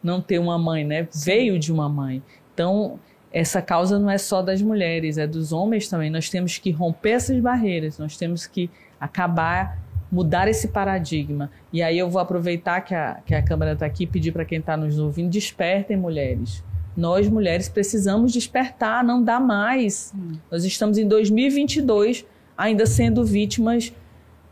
não 0.01 0.21
ter 0.21 0.39
uma 0.39 0.57
mãe, 0.57 0.85
né? 0.85 1.05
Veio 1.13 1.59
de 1.59 1.69
uma 1.69 1.89
mãe. 1.89 2.23
Então, 2.53 2.97
essa 3.33 3.61
causa 3.61 3.99
não 3.99 4.09
é 4.09 4.17
só 4.17 4.41
das 4.41 4.61
mulheres, 4.61 5.17
é 5.17 5.27
dos 5.27 5.51
homens 5.51 5.89
também. 5.89 6.09
Nós 6.09 6.29
temos 6.29 6.57
que 6.57 6.71
romper 6.71 7.11
essas 7.11 7.37
barreiras, 7.37 7.97
nós 7.97 8.15
temos 8.15 8.47
que 8.47 8.69
acabar, 8.97 9.77
mudar 10.13 10.47
esse 10.47 10.67
paradigma. 10.67 11.49
E 11.71 11.81
aí 11.81 11.97
eu 11.97 12.07
vou 12.07 12.21
aproveitar 12.21 12.81
que 12.81 12.93
a, 12.93 13.19
que 13.25 13.33
a 13.33 13.41
Câmara 13.41 13.73
está 13.73 13.87
aqui 13.87 14.03
e 14.03 14.07
pedir 14.07 14.31
para 14.31 14.45
quem 14.45 14.59
está 14.59 14.77
nos 14.77 14.99
ouvindo: 14.99 15.31
despertem 15.31 15.97
mulheres. 15.97 16.63
Nós, 16.95 17.27
mulheres, 17.27 17.67
precisamos 17.67 18.31
despertar, 18.31 19.03
não 19.03 19.23
dá 19.23 19.39
mais. 19.39 20.13
Hum. 20.15 20.37
Nós 20.51 20.63
estamos 20.63 20.99
em 20.99 21.07
2022 21.07 22.23
ainda 22.55 22.85
sendo 22.85 23.25
vítimas 23.25 23.91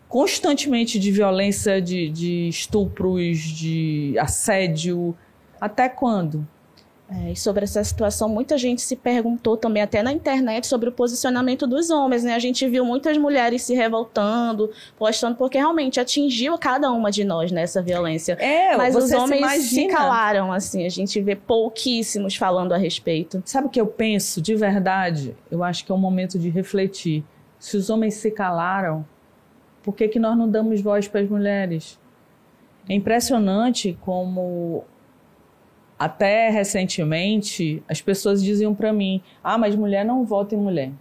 constantemente 0.09 0.99
de 0.99 1.11
violência, 1.11 1.79
de, 1.79 2.09
de 2.09 2.47
estupros, 2.47 3.37
de 3.37 4.15
assédio, 4.19 5.15
até 5.59 5.87
quando? 5.87 6.45
É, 7.13 7.31
e 7.31 7.35
sobre 7.35 7.65
essa 7.65 7.83
situação, 7.83 8.29
muita 8.29 8.57
gente 8.57 8.81
se 8.81 8.95
perguntou 8.95 9.57
também, 9.57 9.83
até 9.83 10.01
na 10.01 10.13
internet, 10.13 10.65
sobre 10.65 10.87
o 10.87 10.91
posicionamento 10.93 11.67
dos 11.67 11.89
homens, 11.89 12.23
né? 12.23 12.33
A 12.33 12.39
gente 12.39 12.65
viu 12.69 12.85
muitas 12.85 13.17
mulheres 13.17 13.63
se 13.63 13.73
revoltando, 13.73 14.71
postando, 14.97 15.35
porque 15.35 15.57
realmente 15.57 15.99
atingiu 15.99 16.57
cada 16.57 16.89
uma 16.89 17.11
de 17.11 17.25
nós 17.25 17.51
nessa 17.51 17.81
violência. 17.81 18.33
É, 18.39 18.77
Mas 18.77 18.95
os 18.95 19.11
homens 19.11 19.63
se, 19.63 19.75
se 19.75 19.87
calaram, 19.87 20.53
assim, 20.53 20.85
a 20.85 20.89
gente 20.89 21.19
vê 21.19 21.35
pouquíssimos 21.35 22.35
falando 22.37 22.71
a 22.71 22.77
respeito. 22.77 23.43
Sabe 23.45 23.67
o 23.67 23.69
que 23.69 23.81
eu 23.81 23.87
penso, 23.87 24.41
de 24.41 24.55
verdade? 24.55 25.35
Eu 25.51 25.65
acho 25.65 25.83
que 25.83 25.91
é 25.91 25.95
um 25.95 25.99
momento 25.99 26.39
de 26.39 26.49
refletir. 26.49 27.25
Se 27.59 27.75
os 27.75 27.89
homens 27.89 28.13
se 28.13 28.31
calaram, 28.31 29.05
por 29.83 29.93
que, 29.93 30.07
que 30.07 30.17
nós 30.17 30.37
não 30.37 30.49
damos 30.49 30.79
voz 30.79 31.09
para 31.09 31.19
as 31.19 31.29
mulheres? 31.29 31.99
É 32.87 32.93
impressionante 32.93 33.97
como 34.01 34.85
até 36.01 36.49
recentemente, 36.49 37.83
as 37.87 38.01
pessoas 38.01 38.41
diziam 38.41 38.73
para 38.73 38.91
mim: 38.91 39.21
ah, 39.43 39.55
mas 39.55 39.75
mulher 39.75 40.03
não 40.03 40.25
vota 40.25 40.55
em 40.55 40.57
mulher. 40.57 40.91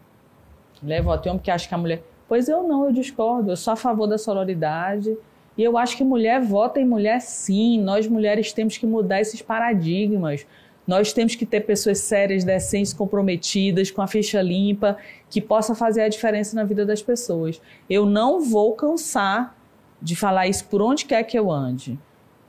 Mulher 0.82 1.02
vota 1.02 1.26
em 1.26 1.30
homem 1.30 1.38
porque 1.38 1.50
acha 1.50 1.66
que 1.66 1.74
a 1.74 1.78
mulher. 1.78 2.02
Pois 2.28 2.50
eu 2.50 2.62
não, 2.68 2.84
eu 2.84 2.92
discordo. 2.92 3.50
Eu 3.50 3.56
sou 3.56 3.72
a 3.72 3.76
favor 3.76 4.06
da 4.06 4.18
sororidade. 4.18 5.16
E 5.56 5.64
eu 5.64 5.78
acho 5.78 5.96
que 5.96 6.04
mulher 6.04 6.42
vota 6.42 6.78
em 6.78 6.84
mulher 6.84 7.18
sim. 7.22 7.80
Nós 7.80 8.06
mulheres 8.06 8.52
temos 8.52 8.76
que 8.76 8.84
mudar 8.84 9.22
esses 9.22 9.40
paradigmas. 9.40 10.46
Nós 10.86 11.14
temos 11.14 11.34
que 11.34 11.46
ter 11.46 11.60
pessoas 11.60 12.00
sérias, 12.00 12.44
decentes, 12.44 12.92
comprometidas, 12.92 13.90
com 13.90 14.02
a 14.02 14.06
ficha 14.06 14.42
limpa, 14.42 14.98
que 15.30 15.40
possa 15.40 15.74
fazer 15.74 16.02
a 16.02 16.08
diferença 16.10 16.54
na 16.54 16.64
vida 16.64 16.84
das 16.84 17.00
pessoas. 17.00 17.58
Eu 17.88 18.04
não 18.04 18.42
vou 18.42 18.74
cansar 18.74 19.56
de 20.02 20.14
falar 20.14 20.46
isso 20.46 20.66
por 20.66 20.82
onde 20.82 21.06
quer 21.06 21.22
que 21.22 21.38
eu 21.38 21.50
ande. 21.50 21.98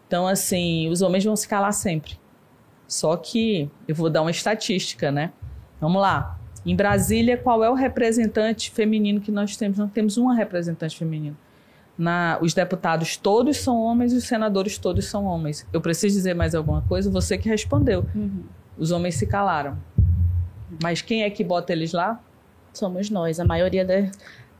Então, 0.05 0.27
assim, 0.27 0.89
os 0.89 1.01
homens 1.01 1.24
vão 1.24 1.38
se 1.38 1.48
calar 1.48 1.72
sempre. 1.72 2.20
Só 2.91 3.15
que 3.15 3.71
eu 3.88 3.95
vou 3.95 4.10
dar 4.10 4.21
uma 4.21 4.31
estatística, 4.31 5.10
né? 5.10 5.31
Vamos 5.79 6.01
lá. 6.01 6.38
Em 6.65 6.75
Brasília, 6.75 7.38
qual 7.38 7.63
é 7.63 7.69
o 7.69 7.74
representante 7.74 8.69
feminino 8.69 9.21
que 9.21 9.31
nós 9.31 9.55
temos? 9.55 9.77
Nós 9.77 9.89
temos 9.93 10.17
uma 10.17 10.36
representante 10.36 10.98
feminina. 10.98 11.38
Na, 11.98 12.38
os 12.41 12.53
deputados 12.53 13.15
todos 13.15 13.55
são 13.55 13.81
homens 13.81 14.12
e 14.12 14.17
os 14.17 14.25
senadores 14.25 14.77
todos 14.77 15.05
são 15.05 15.24
homens. 15.24 15.65
Eu 15.71 15.79
preciso 15.79 16.17
dizer 16.17 16.33
mais 16.33 16.53
alguma 16.53 16.81
coisa? 16.81 17.10
Você 17.10 17.38
que 17.38 17.48
respondeu. 17.48 18.05
Uhum. 18.13 18.43
Os 18.77 18.91
homens 18.91 19.15
se 19.15 19.25
calaram. 19.25 19.77
Mas 20.83 21.01
quem 21.01 21.24
é 21.24 21.29
que 21.29 21.45
bota 21.45 21.71
eles 21.71 21.93
lá? 21.93 22.21
Somos 22.74 23.10
nós. 23.10 23.39
A 23.39 23.45
maioria 23.45 23.86
da, 23.86 24.12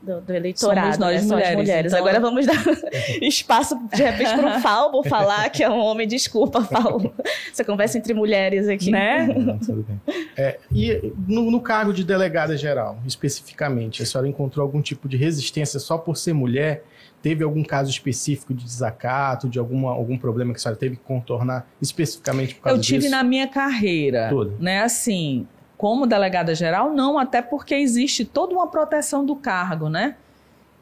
do, 0.02 0.20
do 0.20 0.34
eleitorado, 0.34 0.96
Somos 0.96 0.98
nós 0.98 1.26
né? 1.26 1.34
mulheres. 1.34 1.56
mulheres. 1.56 1.92
Então... 1.92 2.04
Agora 2.04 2.20
vamos 2.20 2.46
dar 2.46 2.62
espaço, 3.22 3.76
de 3.94 4.02
repente, 4.02 4.34
para 4.34 4.58
o 4.58 4.60
Falbo 4.60 5.02
falar 5.04 5.48
que 5.50 5.62
é 5.62 5.70
um 5.70 5.78
homem. 5.78 6.06
Desculpa, 6.06 6.62
Falbo. 6.64 7.14
Essa 7.50 7.64
conversa 7.64 7.98
entre 7.98 8.12
mulheres 8.12 8.68
aqui. 8.68 8.90
Né? 8.90 9.26
Não, 9.26 9.58
tudo 9.58 9.86
bem. 9.88 10.00
É, 10.36 10.58
e 10.70 11.12
no, 11.28 11.50
no 11.50 11.60
cargo 11.60 11.92
de 11.92 12.04
delegada 12.04 12.56
geral, 12.56 12.98
especificamente, 13.06 14.02
a 14.02 14.06
senhora 14.06 14.28
encontrou 14.28 14.64
algum 14.64 14.82
tipo 14.82 15.08
de 15.08 15.16
resistência 15.16 15.78
só 15.78 15.96
por 15.96 16.16
ser 16.16 16.32
mulher? 16.32 16.84
Teve 17.22 17.44
algum 17.44 17.62
caso 17.62 17.88
específico 17.88 18.52
de 18.52 18.64
desacato, 18.64 19.48
de 19.48 19.56
alguma, 19.56 19.92
algum 19.92 20.18
problema 20.18 20.52
que 20.52 20.58
a 20.58 20.60
senhora 20.60 20.78
teve 20.78 20.96
que 20.96 21.02
contornar 21.04 21.68
especificamente 21.80 22.56
por 22.56 22.62
causa 22.62 22.80
disso? 22.80 22.94
Eu 22.94 22.98
tive 22.98 23.08
disso? 23.08 23.16
na 23.16 23.22
minha 23.22 23.46
carreira, 23.46 24.28
Tudo. 24.28 24.56
né, 24.58 24.82
assim, 24.82 25.46
como 25.82 26.06
delegada 26.06 26.54
geral, 26.54 26.92
não, 26.92 27.18
até 27.18 27.42
porque 27.42 27.74
existe 27.74 28.24
toda 28.24 28.54
uma 28.54 28.68
proteção 28.68 29.26
do 29.26 29.34
cargo, 29.34 29.88
né? 29.88 30.14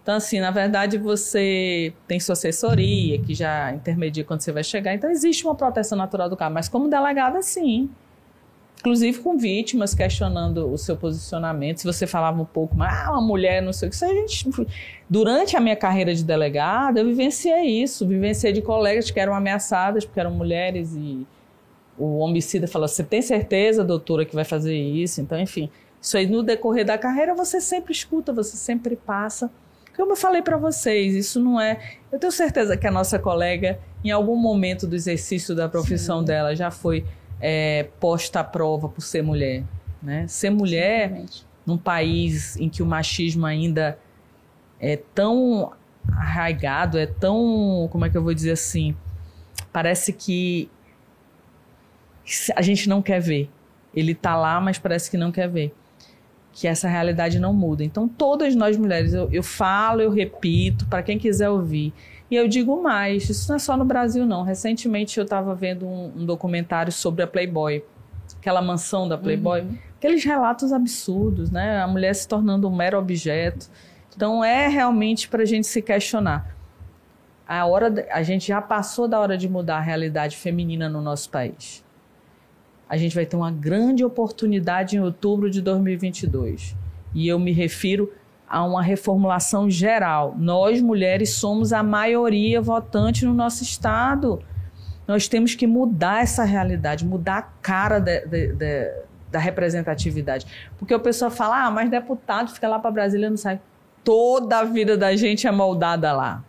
Então, 0.03 0.15
assim, 0.15 0.41
na 0.41 0.51
verdade, 0.51 0.99
você 0.99 1.95
tem 2.07 2.21
sua 2.21 2.35
assessoria, 2.35 3.19
que 3.19 3.33
já 3.33 3.73
intermedia 3.73 4.23
quando 4.25 4.43
você 4.43 4.53
vai 4.53 4.63
chegar. 4.63 4.93
Então, 4.93 5.11
existe 5.11 5.43
uma 5.47 5.55
proteção 5.55 5.97
natural 5.97 6.29
do 6.29 6.37
cargo. 6.37 6.53
Mas 6.53 6.69
como 6.69 6.87
delegada, 6.87 7.41
sim. 7.41 7.89
Inclusive 8.81 9.21
com 9.21 9.39
vítimas 9.39 9.95
questionando 9.95 10.71
o 10.71 10.77
seu 10.77 10.99
posicionamento. 10.99 11.79
Se 11.79 11.87
você 11.87 12.07
falava 12.07 12.43
um 12.43 12.45
pouco, 12.45 12.77
mas 12.77 12.93
ah, 12.93 13.13
uma 13.13 13.23
mulher, 13.23 13.63
não 13.63 13.73
sei 13.73 13.89
o 13.89 13.91
que. 13.91 14.05
A 14.05 14.09
gente, 14.09 14.51
durante 15.09 15.57
a 15.57 15.61
minha 15.61 15.77
carreira 15.77 16.15
de 16.15 16.23
delegada, 16.23 17.01
eu 17.01 17.07
vivenciei 17.07 17.83
isso. 17.83 18.07
Vivenciei 18.07 18.53
de 18.53 18.61
colegas 18.61 19.11
que 19.11 19.19
eram 19.19 19.33
ameaçadas 19.33 20.05
porque 20.05 20.21
eram 20.21 20.33
mulheres 20.33 20.95
e 20.95 21.27
o 22.01 22.19
homicida 22.19 22.67
falou: 22.67 22.89
Você 22.89 23.05
tem 23.05 23.21
certeza, 23.21 23.85
doutora, 23.85 24.25
que 24.25 24.35
vai 24.35 24.45
fazer 24.45 24.75
isso? 24.75 25.21
Então, 25.21 25.39
enfim, 25.39 25.71
isso 26.01 26.17
aí 26.17 26.27
no 26.27 26.43
decorrer 26.43 26.85
da 26.85 26.97
carreira 26.97 27.35
você 27.35 27.61
sempre 27.61 27.93
escuta, 27.93 28.33
você 28.33 28.57
sempre 28.57 28.97
passa. 28.97 29.51
Como 29.95 30.13
eu 30.13 30.17
falei 30.17 30.41
para 30.41 30.57
vocês, 30.57 31.15
isso 31.15 31.39
não 31.39 31.61
é. 31.61 31.79
Eu 32.11 32.19
tenho 32.19 32.33
certeza 32.33 32.77
que 32.77 32.87
a 32.87 32.91
nossa 32.91 33.19
colega, 33.19 33.79
em 34.03 34.11
algum 34.11 34.37
momento 34.37 34.87
do 34.87 34.97
exercício 34.97 35.55
da 35.55 35.69
profissão 35.69 36.21
Sim. 36.21 36.25
dela, 36.25 36.57
já 36.57 36.71
foi 36.71 37.05
é, 37.39 37.87
posta 38.01 38.41
à 38.41 38.45
prova 38.45 38.89
por 38.89 39.03
ser 39.03 39.23
mulher. 39.23 39.63
Né? 40.03 40.27
Ser 40.27 40.49
mulher 40.49 41.07
Exatamente. 41.07 41.47
num 41.67 41.77
país 41.77 42.57
em 42.57 42.71
que 42.71 42.83
o 42.83 42.87
machismo 42.87 43.45
ainda 43.45 43.99
é 44.81 44.97
tão 44.97 45.73
arraigado, 46.09 46.99
é 46.99 47.05
tão. 47.05 47.87
Como 47.93 48.07
é 48.07 48.09
que 48.09 48.17
eu 48.17 48.23
vou 48.23 48.33
dizer 48.33 48.53
assim? 48.53 48.97
Parece 49.71 50.15
que 50.15 50.71
a 52.55 52.63
gente 52.63 52.89
não 52.89 53.03
quer 53.03 53.21
ver. 53.21 53.51
Ele 53.95 54.13
está 54.13 54.37
lá, 54.37 54.61
mas 54.61 54.79
parece 54.79 55.11
que 55.11 55.17
não 55.17 55.33
quer 55.33 55.49
ver. 55.49 55.75
Que 56.53 56.67
essa 56.67 56.89
realidade 56.89 57.39
não 57.39 57.53
muda. 57.53 57.85
Então, 57.85 58.09
todas 58.09 58.55
nós 58.55 58.77
mulheres, 58.77 59.15
eu, 59.15 59.29
eu 59.33 59.43
falo, 59.43 60.01
eu 60.01 60.11
repito, 60.11 60.87
para 60.87 61.03
quem 61.03 61.19
quiser 61.19 61.49
ouvir. 61.49 61.93
E 62.31 62.37
eu 62.37 62.47
digo 62.49 62.81
mais: 62.83 63.29
isso 63.29 63.49
não 63.49 63.57
é 63.57 63.59
só 63.59 63.77
no 63.77 63.85
Brasil, 63.85 64.27
não. 64.27 64.43
Recentemente 64.43 65.19
eu 65.19 65.25
estava 65.25 65.55
vendo 65.55 65.87
um, 65.87 66.13
um, 66.17 66.25
documentário 66.25 66.93
sobre 66.93 67.23
a 67.23 67.27
Playboy, 67.27 67.85
aquela 68.39 68.63
mansão 68.63 69.09
da 69.09 69.17
Playboy. 69.17 69.63
Uhum. 69.63 69.79
Aqueles 69.97 70.25
relatos 70.25 70.73
absurdos, 70.73 71.51
né? 71.51 71.81
A 71.81 71.87
mulher 71.87 72.15
se 72.15 72.27
tornando 72.27 72.69
um 72.69 72.75
mero 72.75 72.99
objeto. 72.99 73.69
Então, 74.15 74.43
é 74.43 74.67
realmente 74.67 75.29
para 75.29 75.43
a 75.43 75.47
gente 75.47 75.67
se 75.67 75.83
questionar. 75.83 76.57
A, 77.47 77.67
hora 77.67 78.07
a 78.11 78.23
gente 78.23 78.49
já 78.49 78.63
passou 78.63 79.09
da 79.09 79.19
hora 79.19 79.37
de 79.37 79.49
mudar 79.49 79.79
a 79.79 79.81
realidade 79.81 80.37
feminina 80.37 80.89
no 80.89 81.03
nosso 81.03 81.29
país 81.31 81.85
a 82.91 82.97
gente 82.97 83.15
vai 83.15 83.25
ter 83.25 83.37
uma 83.37 83.53
grande 83.53 84.05
oportunidade 84.05 84.97
em 84.97 85.01
outubro 85.01 85.49
de 85.49 85.63
2022. 85.63 86.75
E 87.15 87.29
eu 87.29 87.39
me 87.39 87.53
refiro 87.53 88.13
a 88.49 88.65
uma 88.65 88.83
reformulação 88.83 89.71
geral. 89.71 90.35
Nós, 90.37 90.83
mulheres, 90.83 91.31
somos 91.31 91.73
a 91.73 91.85
maioria 91.85 92.61
votante 92.61 93.25
no 93.25 93.33
nosso 93.33 93.63
Estado. 93.63 94.43
Nós 95.07 95.29
temos 95.29 95.55
que 95.55 95.69
mudar 95.69 96.25
essa 96.25 96.43
realidade, 96.43 97.07
mudar 97.07 97.39
a 97.39 97.43
cara 97.43 98.01
de, 98.01 98.27
de, 98.27 98.53
de, 98.55 98.93
da 99.31 99.39
representatividade. 99.39 100.45
Porque 100.77 100.93
o 100.93 100.99
pessoal 100.99 101.31
fala, 101.31 101.67
ah, 101.67 101.71
mas 101.71 101.89
deputado 101.89 102.51
fica 102.51 102.67
lá 102.67 102.81
para 102.81 102.91
Brasília 102.91 103.31
não 103.31 103.37
sai. 103.37 103.61
Toda 104.03 104.59
a 104.59 104.65
vida 104.65 104.97
da 104.97 105.15
gente 105.15 105.47
é 105.47 105.53
moldada 105.53 106.13
lá. 106.13 106.43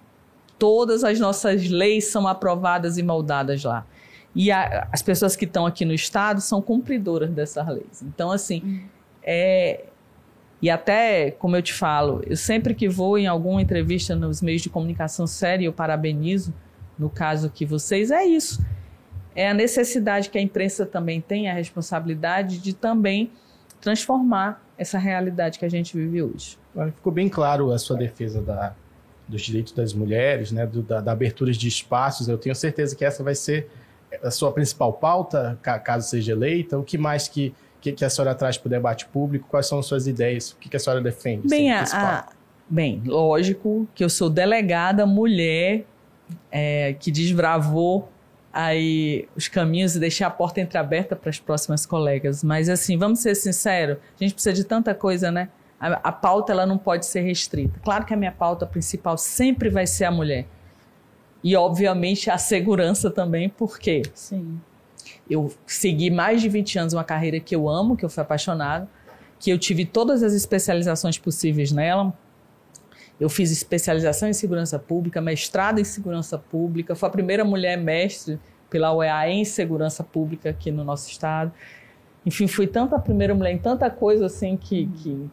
Todas 0.58 1.04
as 1.04 1.20
nossas 1.20 1.70
leis 1.70 2.06
são 2.06 2.28
aprovadas 2.28 2.98
e 2.98 3.04
moldadas 3.04 3.64
lá. 3.64 3.86
E 4.34 4.52
a, 4.52 4.88
as 4.92 5.02
pessoas 5.02 5.36
que 5.36 5.46
estão 5.46 5.66
aqui 5.66 5.84
no 5.84 5.94
estado 5.94 6.40
são 6.42 6.62
cumpridoras 6.62 7.30
dessas 7.30 7.68
leis. 7.68 8.02
Então, 8.02 8.32
assim, 8.32 8.84
é, 9.22 9.86
E 10.62 10.70
até, 10.70 11.32
como 11.32 11.56
eu 11.56 11.62
te 11.62 11.74
falo, 11.74 12.22
eu 12.28 12.38
sempre 12.38 12.76
que 12.76 12.88
vou 12.88 13.18
em 13.18 13.26
alguma 13.26 13.62
entrevista 13.62 14.16
nos 14.16 14.42
meios 14.42 14.62
de 14.62 14.70
comunicação 14.70 15.26
séria, 15.26 15.66
eu 15.66 15.74
parabenizo, 15.74 16.54
no 17.00 17.10
caso 17.10 17.50
que 17.50 17.66
vocês, 17.66 18.12
é 18.12 18.24
isso. 18.24 18.64
É 19.36 19.50
a 19.50 19.54
necessidade 19.54 20.30
que 20.30 20.38
a 20.38 20.42
imprensa 20.42 20.86
também 20.86 21.20
tem, 21.20 21.50
a 21.50 21.54
responsabilidade 21.54 22.60
de 22.60 22.74
também 22.74 23.32
transformar 23.80 24.64
essa 24.78 25.00
realidade 25.00 25.58
que 25.58 25.66
a 25.66 25.70
gente 25.70 25.98
vive 25.98 26.22
hoje. 26.22 26.60
Ficou 26.96 27.12
bem 27.12 27.28
claro 27.28 27.72
a 27.72 27.80
sua 27.80 27.98
defesa 27.98 28.40
da, 28.40 28.76
dos 29.28 29.42
direitos 29.42 29.74
das 29.74 29.94
mulheres, 29.94 30.52
né, 30.52 30.68
do, 30.68 30.84
da, 30.84 31.02
da 31.02 31.12
abertura 31.12 31.52
de 31.52 31.68
espaços. 31.68 32.28
Eu 32.28 32.38
tenho 32.38 32.54
certeza 32.54 32.96
que 32.96 33.04
essa 33.04 33.24
vai 33.24 33.34
ser 33.34 33.68
a 34.24 34.32
sua 34.32 34.52
principal 34.52 34.94
pauta, 34.94 35.58
caso 35.84 36.10
seja 36.10 36.32
eleita. 36.32 36.78
O 36.78 36.84
que 36.84 36.98
mais 36.98 37.28
que 37.28 37.54
que, 37.82 37.92
que 37.92 38.06
a 38.06 38.10
senhora 38.10 38.36
traz 38.36 38.58
para 38.58 38.68
o 38.68 38.70
debate 38.70 39.08
público? 39.08 39.48
Quais 39.50 39.66
são 39.66 39.80
as 39.80 39.88
suas 39.88 40.06
ideias? 40.06 40.52
O 40.52 40.58
que, 40.58 40.70
que 40.70 40.78
a 40.78 40.80
senhora 40.80 41.02
defende? 41.02 41.48
Bem, 41.48 41.74
a, 41.74 41.84
a, 41.84 42.30
bem, 42.70 43.02
lógico 43.06 43.88
que 43.96 44.04
eu 44.04 44.10
sou 44.10 44.30
delegada 44.30 45.06
mulher 45.06 45.84
é, 46.52 46.94
que 46.94 47.12
desbravou 47.12 48.10
aí 48.54 49.28
os 49.36 49.48
caminhos 49.48 49.96
e 49.96 50.00
deixei 50.00 50.26
a 50.26 50.30
porta 50.30 50.62
entreaberta 50.62 51.16
para 51.16 51.30
as 51.30 51.40
próximas 51.40 51.86
colegas. 51.86 52.44
Mas 52.44 52.70
assim, 52.70 52.98
vamos 52.98 53.20
ser 53.20 53.34
sinceros, 53.34 53.98
a 53.98 54.24
gente 54.24 54.34
precisa 54.34 54.54
de 54.54 54.64
tanta 54.64 54.94
coisa, 54.94 55.32
né? 55.32 55.50
A, 55.80 56.10
a 56.10 56.12
pauta 56.12 56.54
ela 56.54 56.68
não 56.68 56.78
pode 56.78 57.08
ser 57.08 57.22
restrita. 57.22 57.80
Claro 57.84 58.06
que 58.06 58.14
a 58.14 58.18
minha 58.18 58.32
pauta 58.32 58.68
principal 58.68 59.18
sempre 59.18 59.70
vai 59.70 59.88
ser 59.88 60.06
a 60.06 60.12
mulher. 60.12 60.46
E 61.44 61.56
obviamente 61.56 62.30
a 62.30 62.38
segurança 62.38 63.10
também, 63.10 63.50
por 63.50 63.80
quê? 63.80 64.04
Sim 64.14 64.60
eu 65.30 65.50
segui 65.66 66.10
mais 66.10 66.42
de 66.42 66.50
20 66.50 66.80
anos 66.80 66.94
uma 66.94 67.04
carreira 67.06 67.40
que 67.40 67.56
eu 67.56 67.70
amo, 67.70 67.96
que 67.96 68.04
eu 68.04 68.10
fui 68.10 68.22
apaixonado, 68.22 68.88
que 69.40 69.50
eu 69.50 69.58
tive 69.58 69.86
todas 69.86 70.24
as 70.24 70.34
especializações 70.34 71.18
possíveis 71.18 71.72
nela. 71.72 72.14
Eu 73.20 73.30
fiz 73.30 73.50
especialização 73.50 74.28
em 74.28 74.34
segurança 74.34 74.78
pública, 74.78 75.22
mestrado 75.22 75.80
em 75.80 75.84
segurança 75.84 76.38
pública, 76.38 76.96
fui 76.96 77.08
a 77.08 77.12
primeira 77.12 77.46
mulher 77.46 77.78
mestre 77.78 78.40
pela 78.70 78.94
UEA 78.94 79.30
em 79.30 79.46
segurança 79.46 80.04
pública 80.04 80.50
aqui 80.50 80.70
no 80.70 80.84
nosso 80.84 81.10
estado. 81.10 81.52
Enfim, 82.26 82.48
fui 82.48 82.68
tanta 82.68 83.00
primeira 83.00 83.34
mulher 83.34 83.54
em 83.54 83.58
tanta 83.58 83.90
coisa 83.90 84.26
assim 84.26 84.58
que, 84.58 84.88
que 84.88 85.30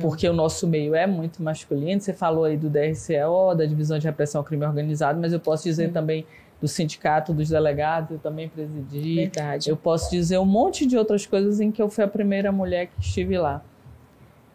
porque 0.00 0.28
o 0.28 0.32
nosso 0.32 0.66
meio 0.66 0.94
é 0.94 1.06
muito 1.06 1.42
masculino. 1.42 2.00
Você 2.00 2.12
falou 2.12 2.44
aí 2.44 2.56
do 2.56 2.68
DRCO, 2.68 3.54
da 3.56 3.64
Divisão 3.64 3.98
de 3.98 4.06
Repressão 4.06 4.40
ao 4.40 4.44
Crime 4.44 4.64
Organizado, 4.64 5.20
mas 5.20 5.32
eu 5.32 5.40
posso 5.40 5.64
dizer 5.64 5.86
Sim. 5.86 5.92
também 5.92 6.26
do 6.60 6.66
Sindicato 6.66 7.32
dos 7.32 7.48
Delegados, 7.48 8.10
eu 8.10 8.18
também 8.18 8.48
presidi. 8.48 9.14
Verdade. 9.14 9.70
Eu 9.70 9.76
posso 9.76 10.10
dizer 10.10 10.38
um 10.38 10.44
monte 10.44 10.86
de 10.86 10.96
outras 10.96 11.24
coisas 11.24 11.60
em 11.60 11.70
que 11.70 11.80
eu 11.80 11.88
fui 11.88 12.02
a 12.02 12.08
primeira 12.08 12.50
mulher 12.50 12.86
que 12.86 13.00
estive 13.00 13.38
lá. 13.38 13.62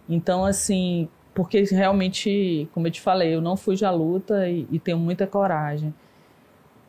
Então, 0.08 0.44
assim, 0.44 1.08
porque 1.34 1.64
realmente, 1.64 2.68
como 2.74 2.88
eu 2.88 2.92
te 2.92 3.00
falei, 3.00 3.34
eu 3.34 3.42
não 3.42 3.56
fujo 3.56 3.86
à 3.86 3.92
luta 3.92 4.50
e, 4.50 4.68
e 4.70 4.80
tenho 4.80 4.98
muita 4.98 5.26
coragem. 5.26 5.94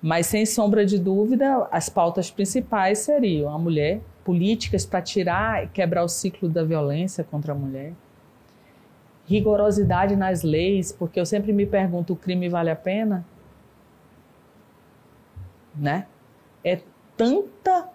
Mas, 0.03 0.27
sem 0.27 0.45
sombra 0.45 0.85
de 0.85 0.99
dúvida, 0.99 1.67
as 1.71 1.89
pautas 1.89 2.31
principais 2.31 2.99
seriam 2.99 3.55
a 3.55 3.59
mulher, 3.59 4.01
políticas 4.25 4.85
para 4.85 5.01
tirar 5.01 5.65
e 5.65 5.69
quebrar 5.69 6.03
o 6.03 6.09
ciclo 6.09 6.49
da 6.49 6.65
violência 6.65 7.23
contra 7.23 7.53
a 7.53 7.55
mulher, 7.55 7.93
rigorosidade 9.27 10.17
nas 10.17 10.43
leis, 10.43 10.93
porque 10.93 11.19
eu 11.19 11.27
sempre 11.27 11.53
me 11.53 11.67
pergunto: 11.67 12.13
o 12.13 12.17
crime 12.17 12.49
vale 12.49 12.71
a 12.71 12.77
pena? 12.77 13.25
né? 15.77 16.07
É 16.63 16.81
tanta 17.17 17.89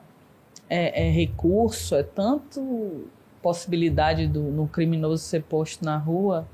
é, 0.69 1.07
é 1.07 1.11
recurso, 1.11 1.95
é 1.95 2.03
tanto 2.03 3.07
possibilidade 3.41 4.27
do 4.27 4.41
no 4.41 4.67
criminoso 4.67 5.23
ser 5.23 5.43
posto 5.43 5.83
na 5.83 5.97
rua 5.97 6.47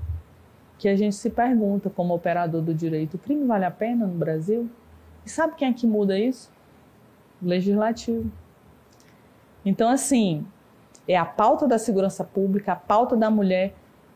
que 0.77 0.87
a 0.89 0.95
gente 0.95 1.15
se 1.15 1.29
pergunta, 1.29 1.89
como 1.89 2.13
operador 2.13 2.61
do 2.61 2.73
direito, 2.73 3.15
o 3.15 3.17
crime 3.17 3.45
vale 3.45 3.63
a 3.63 3.71
pena 3.71 4.05
no 4.05 4.13
Brasil? 4.13 4.69
E 5.25 5.29
sabe 5.29 5.55
quem 5.55 5.69
é 5.69 5.73
que 5.73 5.87
muda 5.87 6.19
isso? 6.19 6.51
Legislativo. 7.41 8.29
Então, 9.65 9.89
assim, 9.89 10.45
é 11.07 11.15
a 11.15 11.23
pauta 11.23 11.65
da 11.65 11.79
segurança 11.79 12.25
pública, 12.25 12.73
a 12.73 12.75
pauta 12.75 13.15
da 13.15 13.31
mulher, 13.31 13.73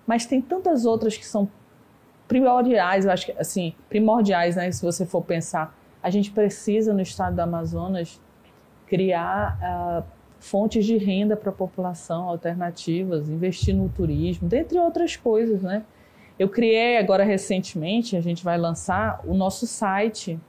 mas 0.10 0.26
tem 0.26 0.42
tantas 0.42 0.86
outras 0.86 1.16
que 1.16 1.24
são 1.24 1.48
primordiais, 2.28 3.06
eu 3.06 3.12
acho 3.12 3.28
que, 3.28 3.32
assim, 3.34 3.76
primordiais, 3.88 4.56
né, 4.56 4.72
se 4.72 4.84
você 4.84 5.06
for 5.06 5.22
pensar 5.22 5.78
a 6.02 6.10
gente 6.10 6.32
precisa, 6.32 6.94
no 6.94 7.02
estado 7.02 7.36
do 7.36 7.42
Amazonas, 7.42 8.20
criar 8.88 9.60
uh, 9.62 10.04
fontes 10.40 10.84
de 10.84 10.98
renda 10.98 11.36
para 11.36 11.50
a 11.50 11.54
população, 11.54 12.28
alternativas, 12.28 13.30
investir 13.30 13.76
no 13.76 13.90
turismo, 13.90 14.48
dentre 14.48 14.80
outras 14.80 15.16
coisas, 15.16 15.62
né? 15.62 15.84
Eu 16.40 16.48
criei 16.50 16.98
agora 16.98 17.24
recentemente, 17.24 18.16
a 18.16 18.22
gente 18.22 18.44
vai 18.44 18.58
lançar 18.58 19.22
o 19.28 19.34
nosso 19.34 19.68
site, 19.68 20.40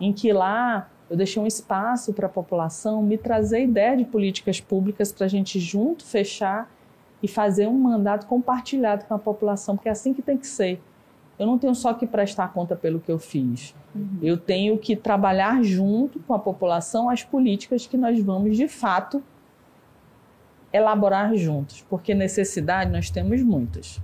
em 0.00 0.12
que 0.12 0.32
lá 0.32 0.90
eu 1.08 1.16
deixei 1.16 1.40
um 1.40 1.46
espaço 1.46 2.12
para 2.12 2.26
a 2.26 2.30
população 2.30 3.00
me 3.00 3.16
trazer 3.16 3.62
ideia 3.62 3.96
de 3.96 4.04
políticas 4.04 4.60
públicas 4.60 5.12
para 5.12 5.26
a 5.26 5.28
gente 5.28 5.58
junto 5.60 6.04
fechar 6.04 6.68
e 7.22 7.28
fazer 7.28 7.66
um 7.66 7.78
mandato 7.78 8.26
compartilhado 8.26 9.04
com 9.04 9.14
a 9.14 9.18
população, 9.18 9.76
porque 9.76 9.88
é 9.88 9.92
assim 9.92 10.14
que 10.14 10.22
tem 10.22 10.36
que 10.36 10.46
ser. 10.46 10.80
Eu 11.38 11.46
não 11.46 11.58
tenho 11.58 11.74
só 11.74 11.94
que 11.94 12.06
prestar 12.06 12.52
conta 12.52 12.76
pelo 12.76 13.00
que 13.00 13.10
eu 13.10 13.18
fiz. 13.18 13.74
Uhum. 13.94 14.18
Eu 14.22 14.36
tenho 14.36 14.76
que 14.78 14.94
trabalhar 14.94 15.62
junto 15.62 16.20
com 16.20 16.34
a 16.34 16.38
população 16.38 17.08
as 17.08 17.24
políticas 17.24 17.86
que 17.86 17.96
nós 17.96 18.20
vamos, 18.20 18.56
de 18.56 18.68
fato, 18.68 19.22
elaborar 20.72 21.34
juntos, 21.36 21.84
porque 21.88 22.14
necessidade 22.14 22.90
nós 22.90 23.10
temos 23.10 23.42
muitas. 23.42 24.00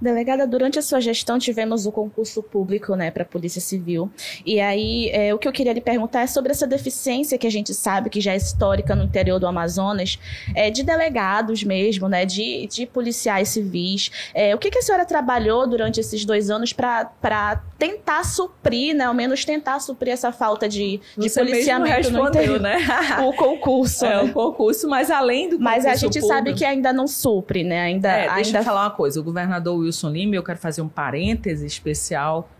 Delegada, 0.00 0.46
durante 0.46 0.78
a 0.78 0.82
sua 0.82 1.00
gestão 1.00 1.38
tivemos 1.38 1.84
o 1.84 1.90
concurso 1.90 2.42
público 2.42 2.94
né, 2.94 3.10
para 3.10 3.24
a 3.24 3.26
Polícia 3.26 3.60
Civil. 3.60 4.10
E 4.46 4.60
aí, 4.60 5.10
é, 5.10 5.34
o 5.34 5.38
que 5.38 5.48
eu 5.48 5.52
queria 5.52 5.72
lhe 5.72 5.80
perguntar 5.80 6.20
é 6.20 6.26
sobre 6.26 6.52
essa 6.52 6.66
deficiência 6.66 7.36
que 7.36 7.46
a 7.46 7.50
gente 7.50 7.74
sabe 7.74 8.08
que 8.08 8.20
já 8.20 8.32
é 8.32 8.36
histórica 8.36 8.94
no 8.94 9.02
interior 9.02 9.40
do 9.40 9.46
Amazonas, 9.46 10.18
é, 10.54 10.70
de 10.70 10.84
delegados 10.84 11.64
mesmo, 11.64 12.08
né, 12.08 12.24
de, 12.24 12.68
de 12.68 12.86
policiais 12.86 13.48
civis. 13.48 14.10
É, 14.32 14.54
o 14.54 14.58
que, 14.58 14.70
que 14.70 14.78
a 14.78 14.82
senhora 14.82 15.04
trabalhou 15.04 15.66
durante 15.66 15.98
esses 15.98 16.24
dois 16.24 16.48
anos 16.48 16.72
para 16.72 17.62
tentar 17.76 18.24
suprir, 18.24 18.94
né, 18.94 19.04
ao 19.04 19.14
menos 19.14 19.44
tentar 19.44 19.80
suprir 19.80 20.12
essa 20.12 20.30
falta 20.30 20.68
de, 20.68 21.00
de 21.16 21.30
policiamento 21.30 22.10
no 22.10 22.28
interior? 22.28 22.60
né? 22.60 22.78
o 23.26 23.32
concurso. 23.32 24.04
É, 24.04 24.22
né? 24.22 24.30
o 24.30 24.32
concurso, 24.32 24.88
mas 24.88 25.10
além 25.10 25.48
do 25.48 25.58
concurso 25.58 25.64
Mas 25.64 25.86
a 25.86 25.94
gente 25.94 26.20
público, 26.20 26.28
sabe 26.28 26.54
que 26.54 26.64
ainda 26.64 26.92
não 26.92 27.06
supre, 27.06 27.64
né? 27.64 27.80
Ainda, 27.80 28.08
é, 28.08 28.20
ainda... 28.22 28.34
Deixa 28.34 28.58
eu 28.58 28.62
falar 28.62 28.84
uma 28.84 28.90
coisa. 28.90 29.20
O 29.20 29.24
governador 29.24 29.76
Wilson 29.76 29.87
Lima, 30.10 30.34
eu 30.34 30.42
quero 30.42 30.58
fazer 30.58 30.82
um 30.82 30.88
parêntese 30.88 31.66
especial 31.66 32.50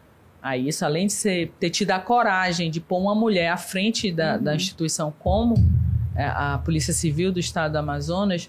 a 0.42 0.56
isso, 0.56 0.84
além 0.84 1.06
de 1.06 1.12
ser, 1.12 1.52
ter 1.58 1.70
tido 1.70 1.90
a 1.90 1.98
coragem 1.98 2.70
de 2.70 2.80
pôr 2.80 2.98
uma 2.98 3.14
mulher 3.14 3.48
à 3.48 3.56
frente 3.56 4.12
da, 4.12 4.36
uhum. 4.36 4.42
da 4.42 4.54
instituição 4.54 5.12
como 5.18 5.54
é, 6.14 6.24
a 6.24 6.60
Polícia 6.64 6.92
Civil 6.92 7.32
do 7.32 7.40
Estado 7.40 7.72
do 7.72 7.78
Amazonas, 7.78 8.48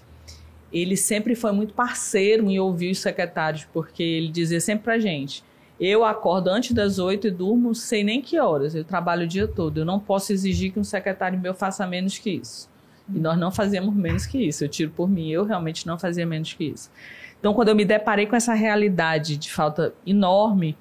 ele 0.72 0.96
sempre 0.96 1.34
foi 1.34 1.52
muito 1.52 1.74
parceiro 1.74 2.48
em 2.48 2.58
ouvir 2.58 2.92
os 2.92 3.00
secretários, 3.00 3.66
porque 3.72 4.02
ele 4.02 4.28
dizia 4.28 4.60
sempre 4.60 4.84
pra 4.84 4.98
gente, 4.98 5.42
eu 5.80 6.04
acordo 6.04 6.48
antes 6.48 6.72
das 6.72 6.98
oito 6.98 7.26
e 7.26 7.30
durmo 7.30 7.74
sei 7.74 8.04
nem 8.04 8.20
que 8.20 8.38
horas, 8.38 8.74
eu 8.74 8.84
trabalho 8.84 9.24
o 9.24 9.26
dia 9.26 9.48
todo, 9.48 9.78
eu 9.78 9.84
não 9.84 9.98
posso 9.98 10.32
exigir 10.32 10.72
que 10.72 10.78
um 10.78 10.84
secretário 10.84 11.38
meu 11.38 11.54
faça 11.54 11.86
menos 11.86 12.18
que 12.18 12.30
isso. 12.30 12.68
E 13.12 13.18
nós 13.18 13.36
não 13.36 13.50
fazíamos 13.50 13.94
menos 13.94 14.26
que 14.26 14.38
isso, 14.38 14.62
eu 14.62 14.68
tiro 14.68 14.92
por 14.92 15.08
mim, 15.08 15.30
eu 15.30 15.44
realmente 15.44 15.86
não 15.86 15.98
fazia 15.98 16.24
menos 16.24 16.52
que 16.52 16.64
isso. 16.64 16.90
Então, 17.40 17.54
quando 17.54 17.68
eu 17.68 17.74
me 17.74 17.86
deparei 17.86 18.26
com 18.26 18.36
essa 18.36 18.52
realidade 18.52 19.36
de 19.38 19.50
falta 19.50 19.94
enorme 20.06 20.76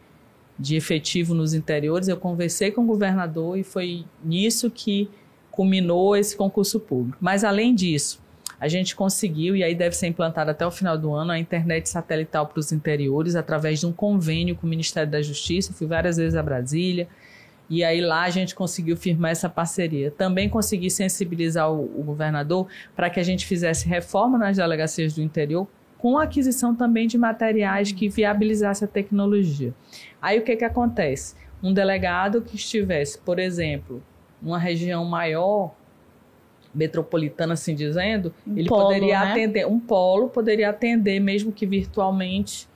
de 0.59 0.75
efetivo 0.75 1.33
nos 1.33 1.53
interiores, 1.53 2.09
eu 2.09 2.17
conversei 2.17 2.69
com 2.69 2.83
o 2.83 2.85
governador 2.85 3.57
e 3.57 3.63
foi 3.63 4.05
nisso 4.21 4.69
que 4.69 5.09
culminou 5.49 6.17
esse 6.17 6.35
concurso 6.35 6.77
público. 6.77 7.17
Mas, 7.21 7.45
além 7.45 7.73
disso, 7.73 8.21
a 8.59 8.67
gente 8.67 8.93
conseguiu, 8.93 9.55
e 9.55 9.63
aí 9.63 9.73
deve 9.73 9.95
ser 9.95 10.07
implantado 10.07 10.51
até 10.51 10.67
o 10.67 10.71
final 10.71 10.97
do 10.97 11.13
ano, 11.13 11.31
a 11.31 11.39
internet 11.39 11.87
satelital 11.87 12.45
para 12.45 12.59
os 12.59 12.73
interiores, 12.73 13.37
através 13.37 13.79
de 13.79 13.85
um 13.85 13.93
convênio 13.93 14.53
com 14.53 14.67
o 14.67 14.69
Ministério 14.69 15.09
da 15.09 15.21
Justiça. 15.21 15.71
fui 15.71 15.87
várias 15.87 16.17
vezes 16.17 16.35
a 16.35 16.43
Brasília. 16.43 17.07
E 17.69 17.85
aí 17.85 18.01
lá 18.01 18.23
a 18.23 18.29
gente 18.29 18.53
conseguiu 18.53 18.97
firmar 18.97 19.31
essa 19.31 19.47
parceria. 19.47 20.11
Também 20.11 20.49
consegui 20.49 20.89
sensibilizar 20.89 21.71
o, 21.71 21.83
o 21.83 22.03
governador 22.03 22.67
para 22.95 23.09
que 23.09 23.19
a 23.19 23.23
gente 23.23 23.45
fizesse 23.45 23.87
reforma 23.87 24.37
nas 24.37 24.57
delegacias 24.57 25.13
do 25.13 25.21
interior 25.21 25.67
com 25.99 26.17
a 26.17 26.23
aquisição 26.23 26.73
também 26.73 27.07
de 27.07 27.17
materiais 27.17 27.91
que 27.91 28.09
viabilizasse 28.09 28.83
a 28.83 28.87
tecnologia. 28.87 29.73
Aí 30.21 30.39
o 30.39 30.43
que, 30.43 30.55
que 30.55 30.65
acontece? 30.65 31.35
Um 31.61 31.73
delegado 31.73 32.41
que 32.41 32.55
estivesse, 32.55 33.19
por 33.19 33.37
exemplo, 33.37 34.01
numa 34.41 34.57
região 34.57 35.03
maior, 35.03 35.75
metropolitana, 36.73 37.53
assim 37.53 37.75
dizendo, 37.75 38.33
um 38.47 38.57
ele 38.57 38.69
polo, 38.69 38.85
poderia 38.85 39.19
né? 39.19 39.31
atender, 39.31 39.67
um 39.67 39.79
polo 39.79 40.29
poderia 40.29 40.69
atender, 40.69 41.19
mesmo 41.19 41.51
que 41.51 41.65
virtualmente, 41.65 42.67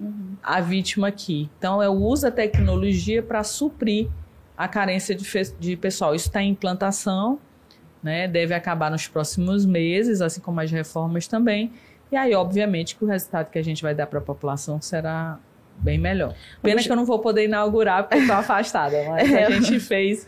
uhum. 0.00 0.34
a 0.42 0.60
vítima 0.60 1.08
aqui. 1.08 1.50
Então, 1.58 1.82
eu 1.82 1.92
uso 1.92 2.26
a 2.26 2.30
tecnologia 2.30 3.22
para 3.22 3.44
suprir 3.44 4.08
a 4.56 4.66
carência 4.66 5.14
de, 5.14 5.26
de 5.58 5.76
pessoal. 5.76 6.14
Isso 6.14 6.28
está 6.28 6.42
em 6.42 6.50
implantação, 6.50 7.38
né? 8.02 8.26
deve 8.26 8.54
acabar 8.54 8.90
nos 8.90 9.06
próximos 9.06 9.66
meses, 9.66 10.22
assim 10.22 10.40
como 10.40 10.60
as 10.60 10.70
reformas 10.70 11.26
também. 11.26 11.72
E 12.14 12.16
aí, 12.16 12.32
obviamente, 12.32 12.94
que 12.94 13.04
o 13.04 13.08
resultado 13.08 13.50
que 13.50 13.58
a 13.58 13.62
gente 13.62 13.82
vai 13.82 13.92
dar 13.92 14.06
para 14.06 14.20
a 14.20 14.22
população 14.22 14.80
será 14.80 15.36
bem 15.78 15.98
melhor. 15.98 16.32
Pena 16.62 16.80
que 16.80 16.88
eu 16.88 16.94
não 16.94 17.04
vou 17.04 17.18
poder 17.18 17.46
inaugurar 17.46 18.04
porque 18.04 18.18
estou 18.18 18.36
afastada, 18.38 19.02
mas 19.08 19.34
a 19.34 19.50
gente 19.50 19.80
fez 19.80 20.24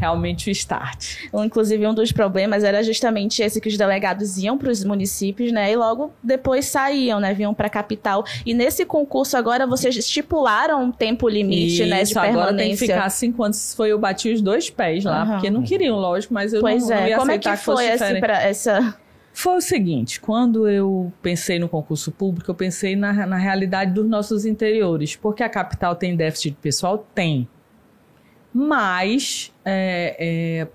realmente 0.00 0.48
o 0.48 0.50
start. 0.50 1.28
Inclusive, 1.32 1.86
um 1.86 1.94
dos 1.94 2.10
problemas 2.10 2.64
era 2.64 2.82
justamente 2.82 3.40
esse 3.40 3.60
que 3.60 3.68
os 3.68 3.76
delegados 3.76 4.36
iam 4.36 4.58
para 4.58 4.68
os 4.68 4.82
municípios, 4.82 5.52
né? 5.52 5.70
E 5.70 5.76
logo 5.76 6.12
depois 6.20 6.66
saíam, 6.66 7.20
né? 7.20 7.32
Vinham 7.32 7.54
para 7.54 7.68
a 7.68 7.70
capital. 7.70 8.24
E 8.44 8.52
nesse 8.52 8.84
concurso 8.84 9.36
agora 9.36 9.64
vocês 9.64 9.96
estipularam 9.96 10.82
um 10.82 10.90
tempo 10.90 11.28
limite, 11.28 11.82
Isso, 11.82 11.86
né? 11.86 12.02
De 12.02 12.14
permanência. 12.14 12.42
agora 12.42 12.56
tem 12.56 12.70
que 12.70 12.76
ficar 12.78 13.08
cinco 13.10 13.44
anos. 13.44 13.74
Foi 13.74 13.92
eu 13.92 13.98
bati 14.00 14.32
os 14.32 14.40
dois 14.40 14.68
pés 14.70 15.04
lá, 15.04 15.22
uhum. 15.22 15.30
porque 15.34 15.50
não 15.50 15.62
queriam, 15.62 15.98
lógico, 15.98 16.34
mas 16.34 16.52
eu 16.52 16.60
pois 16.60 16.88
não, 16.88 16.96
é. 16.96 17.00
não 17.00 17.06
ia 17.06 17.16
Como 17.16 17.30
aceitar 17.30 17.52
é 17.52 17.56
que, 17.56 17.62
foi 17.62 17.84
que 17.84 17.90
essa... 17.92 18.98
Foi 19.40 19.56
o 19.56 19.60
seguinte, 19.60 20.20
quando 20.20 20.68
eu 20.68 21.12
pensei 21.22 21.60
no 21.60 21.68
concurso 21.68 22.10
público, 22.10 22.50
eu 22.50 22.56
pensei 22.56 22.96
na, 22.96 23.12
na 23.24 23.36
realidade 23.36 23.92
dos 23.92 24.04
nossos 24.04 24.44
interiores, 24.44 25.14
porque 25.14 25.44
a 25.44 25.48
capital 25.48 25.94
tem 25.94 26.16
déficit 26.16 26.50
de 26.50 26.56
pessoal? 26.56 27.06
Tem 27.14 27.48
mas 28.52 29.52
é, 29.64 30.16
é, 30.18 30.68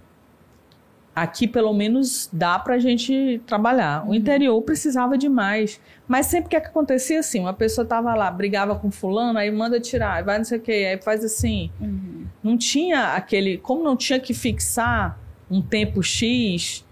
aqui 1.14 1.46
pelo 1.46 1.74
menos 1.74 2.30
dá 2.32 2.58
para 2.58 2.76
a 2.76 2.80
gente 2.80 3.42
trabalhar. 3.46 4.06
O 4.06 4.10
uhum. 4.10 4.14
interior 4.14 4.62
precisava 4.62 5.18
de 5.18 5.28
mais. 5.28 5.82
Mas 6.08 6.28
sempre 6.28 6.50
que 6.50 6.56
acontecia 6.56 7.20
assim, 7.20 7.42
uma 7.42 7.54
pessoa 7.54 7.84
estava 7.84 8.14
lá, 8.16 8.32
brigava 8.32 8.76
com 8.76 8.90
fulano, 8.90 9.38
aí 9.38 9.52
manda 9.52 9.78
tirar, 9.80 10.24
vai 10.24 10.38
não 10.38 10.46
sei 10.46 10.58
o 10.58 10.62
quê, 10.62 10.88
aí 10.92 11.02
faz 11.02 11.26
assim. 11.26 11.70
Uhum. 11.82 12.26
Não 12.42 12.58
tinha 12.58 13.16
aquele. 13.16 13.58
Como 13.58 13.84
não 13.84 13.98
tinha 13.98 14.20
que 14.20 14.34
fixar 14.34 15.20
um 15.52 15.62
tempo 15.62 16.02
X, 16.02 16.83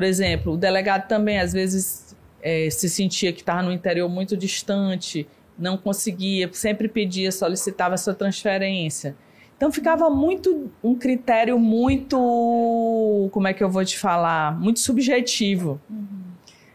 por 0.00 0.04
exemplo, 0.04 0.54
o 0.54 0.56
delegado 0.56 1.06
também 1.06 1.38
às 1.38 1.52
vezes 1.52 2.16
é, 2.40 2.70
se 2.70 2.88
sentia 2.88 3.34
que 3.34 3.40
estava 3.40 3.60
no 3.60 3.70
interior 3.70 4.08
muito 4.08 4.34
distante, 4.34 5.28
não 5.58 5.76
conseguia, 5.76 6.48
sempre 6.54 6.88
pedia, 6.88 7.30
solicitava 7.30 7.98
sua 7.98 8.14
transferência. 8.14 9.14
Então 9.54 9.70
ficava 9.70 10.08
muito 10.08 10.70
um 10.82 10.94
critério 10.94 11.58
muito, 11.58 13.28
como 13.30 13.46
é 13.46 13.52
que 13.52 13.62
eu 13.62 13.68
vou 13.68 13.84
te 13.84 13.98
falar, 13.98 14.58
muito 14.58 14.80
subjetivo. 14.80 15.78
Uhum. 15.90 16.06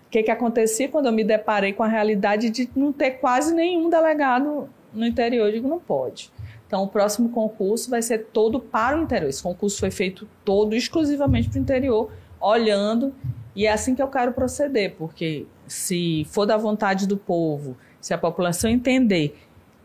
O 0.06 0.10
que, 0.12 0.22
que 0.22 0.30
acontecia 0.30 0.88
quando 0.88 1.08
eu 1.08 1.12
me 1.12 1.24
deparei 1.24 1.74
com 1.74 1.82
a 1.82 1.88
realidade 1.88 2.52
de 2.52 2.70
não 2.76 2.94
ter 2.94 3.14
quase 3.14 3.56
nenhum 3.56 3.90
delegado 3.90 4.70
no 4.94 5.04
interior? 5.04 5.48
Eu 5.48 5.52
digo, 5.52 5.68
não 5.68 5.80
pode. 5.80 6.32
Então, 6.68 6.84
o 6.84 6.88
próximo 6.88 7.30
concurso 7.30 7.90
vai 7.90 8.04
ser 8.04 8.28
todo 8.32 8.60
para 8.60 8.96
o 8.96 9.02
interior. 9.02 9.30
Esse 9.30 9.42
concurso 9.42 9.80
foi 9.80 9.90
feito 9.90 10.28
todo 10.44 10.76
exclusivamente 10.76 11.50
para 11.50 11.58
o 11.58 11.62
interior, 11.62 12.12
olhando, 12.50 13.14
e 13.56 13.66
é 13.66 13.72
assim 13.72 13.96
que 13.96 14.02
eu 14.02 14.08
quero 14.08 14.34
proceder, 14.34 14.96
porque 14.98 15.46
se 15.68 16.26
for 16.30 16.46
da 16.46 16.58
vontade 16.58 17.08
do 17.08 17.18
povo, 17.18 17.78
se 18.00 18.14
a 18.14 18.18
população 18.18 18.70
entender 18.70 19.40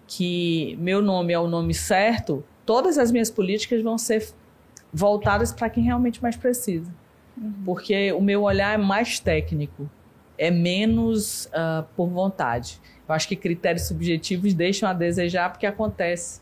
que 0.06 0.76
meu 0.80 1.00
nome 1.00 1.32
é 1.32 1.38
o 1.38 1.46
nome 1.46 1.72
certo, 1.72 2.44
todas 2.66 2.98
as 2.98 3.10
minhas 3.10 3.30
políticas 3.30 3.82
vão 3.82 3.96
ser 3.96 4.28
voltadas 4.92 5.52
para 5.52 5.70
quem 5.70 5.84
realmente 5.84 6.20
mais 6.20 6.36
precisa. 6.36 6.92
Uhum. 7.36 7.52
Porque 7.64 8.12
o 8.12 8.20
meu 8.20 8.42
olhar 8.42 8.74
é 8.74 8.76
mais 8.76 9.20
técnico, 9.20 9.88
é 10.36 10.50
menos 10.50 11.46
uh, 11.46 11.84
por 11.96 12.08
vontade. 12.08 12.80
Eu 13.08 13.14
acho 13.14 13.28
que 13.28 13.36
critérios 13.36 13.86
subjetivos 13.86 14.52
deixam 14.52 14.88
a 14.88 14.92
desejar 14.92 15.50
porque 15.50 15.66
acontece 15.66 16.40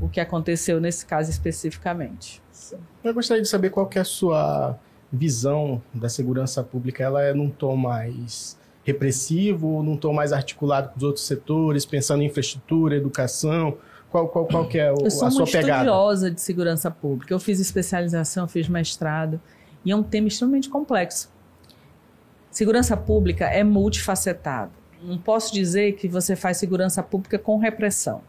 o 0.00 0.08
que 0.08 0.20
aconteceu 0.20 0.80
nesse 0.80 1.04
caso 1.04 1.30
especificamente. 1.30 2.40
Eu 3.02 3.12
gostaria 3.12 3.42
de 3.42 3.48
saber 3.48 3.70
qual 3.70 3.90
é 3.94 3.98
a 3.98 4.04
sua 4.04 4.78
visão 5.12 5.82
da 5.92 6.08
segurança 6.08 6.62
pública. 6.62 7.04
Ela 7.04 7.22
é 7.22 7.34
num 7.34 7.50
tom 7.50 7.76
mais 7.76 8.56
repressivo 8.84 9.82
num 9.82 9.96
tom 9.96 10.12
mais 10.12 10.32
articulado 10.32 10.88
com 10.90 10.96
os 10.96 11.02
outros 11.02 11.26
setores, 11.26 11.86
pensando 11.86 12.22
em 12.22 12.26
infraestrutura, 12.26 12.96
educação? 12.96 13.76
Qual, 14.10 14.28
qual, 14.28 14.46
qual 14.46 14.68
que 14.68 14.78
é 14.78 14.92
o, 14.92 15.04
eu 15.04 15.10
sou 15.10 15.28
a 15.28 15.30
sua 15.30 15.46
pegada? 15.46 15.84
estudiosa 15.84 16.30
de 16.30 16.40
segurança 16.40 16.90
pública. 16.90 17.32
Eu 17.32 17.40
fiz 17.40 17.58
especialização, 17.60 18.46
fiz 18.46 18.68
mestrado. 18.68 19.40
E 19.84 19.90
é 19.90 19.96
um 19.96 20.02
tema 20.02 20.28
extremamente 20.28 20.68
complexo. 20.68 21.30
Segurança 22.50 22.96
pública 22.96 23.46
é 23.46 23.64
multifacetado. 23.64 24.72
Não 25.02 25.16
posso 25.16 25.52
dizer 25.52 25.94
que 25.94 26.06
você 26.06 26.36
faz 26.36 26.58
segurança 26.58 27.02
pública 27.02 27.38
com 27.38 27.56
repressão. 27.58 28.20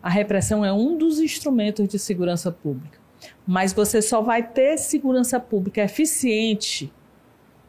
A 0.00 0.08
repressão 0.08 0.64
é 0.64 0.72
um 0.72 0.96
dos 0.96 1.18
instrumentos 1.18 1.88
de 1.88 1.98
segurança 1.98 2.52
pública. 2.52 2.98
Mas 3.46 3.72
você 3.72 4.00
só 4.00 4.22
vai 4.22 4.42
ter 4.42 4.78
segurança 4.78 5.38
pública 5.38 5.82
eficiente 5.82 6.92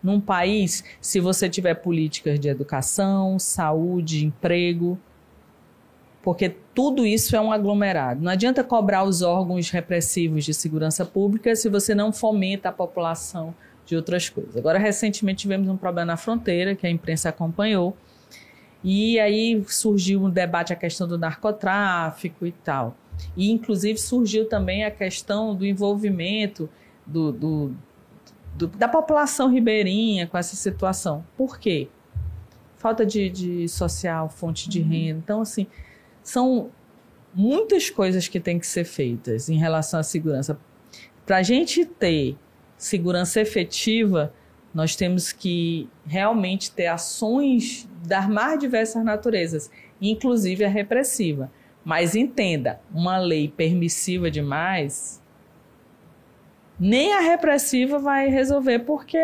num 0.02 0.22
país 0.22 0.84
se 1.02 1.20
você 1.20 1.50
tiver 1.50 1.74
políticas 1.76 2.40
de 2.40 2.48
educação, 2.48 3.40
saúde, 3.40 4.26
emprego, 4.26 4.98
porque 6.22 6.50
tudo 6.74 7.06
isso 7.06 7.36
é 7.36 7.42
um 7.42 7.52
aglomerado. 7.52 8.22
Não 8.22 8.32
adianta 8.32 8.64
cobrar 8.64 9.04
os 9.04 9.22
órgãos 9.22 9.70
repressivos 9.70 10.44
de 10.44 10.54
segurança 10.54 11.06
pública 11.06 11.56
se 11.56 11.70
você 11.70 11.94
não 11.94 12.12
fomenta 12.12 12.70
a 12.70 12.72
população 12.72 13.54
de 13.86 13.96
outras 13.96 14.28
coisas. 14.28 14.58
Agora, 14.58 14.80
recentemente 14.80 15.42
tivemos 15.42 15.70
um 15.70 15.78
problema 15.78 16.06
na 16.08 16.18
fronteira 16.18 16.76
que 16.76 16.88
a 16.88 16.90
imprensa 16.90 17.30
acompanhou, 17.30 17.96
e 18.84 19.20
aí 19.20 19.64
surgiu 19.68 20.24
um 20.24 20.30
debate 20.30 20.74
a 20.74 20.76
questão 20.76 21.08
do 21.08 21.18
narcotráfico 21.18 22.46
e 22.46 22.52
tal. 22.52 22.96
E, 23.36 23.52
inclusive, 23.52 24.00
surgiu 24.00 24.48
também 24.48 24.84
a 24.84 24.92
questão 24.92 25.56
do 25.56 25.66
envolvimento 25.66 26.70
do, 27.06 27.32
do, 27.32 27.76
do, 28.56 28.68
da 28.68 28.88
população 28.88 29.50
ribeirinha 29.50 30.28
com 30.28 30.38
essa 30.38 30.56
situação. 30.56 31.26
Por 31.38 31.60
quê? 31.60 31.88
Falta 32.78 33.06
de, 33.06 33.30
de 33.30 33.68
social, 33.68 34.30
fonte 34.30 34.70
de 34.70 34.80
uhum. 34.82 34.90
renda. 34.90 35.20
Então, 35.24 35.42
assim, 35.42 35.68
são 36.24 36.70
muitas 37.34 37.90
coisas 37.90 38.28
que 38.28 38.40
têm 38.40 38.58
que 38.58 38.68
ser 38.68 38.86
feitas 38.86 39.50
em 39.50 39.58
relação 39.58 40.00
à 40.00 40.04
segurança. 40.04 40.58
Para 41.26 41.38
a 41.38 41.44
gente 41.44 41.86
ter 41.86 42.38
segurança 42.78 43.42
efetiva, 43.42 44.34
nós 44.74 44.96
temos 44.96 45.32
que 45.32 45.90
realmente 46.06 46.72
ter 46.72 46.88
ações 46.88 47.88
das 48.06 48.28
mais 48.28 48.60
diversas 48.60 49.04
naturezas, 49.04 49.72
inclusive 50.02 50.64
a 50.64 50.70
repressiva. 50.70 51.52
Mas 51.86 52.16
entenda, 52.16 52.82
uma 52.92 53.18
lei 53.18 53.48
permissiva 53.48 54.30
demais 54.30 55.22
nem 56.80 57.14
a 57.14 57.22
repressiva 57.22 58.00
vai 58.00 58.28
resolver, 58.28 58.80
porque, 58.80 59.18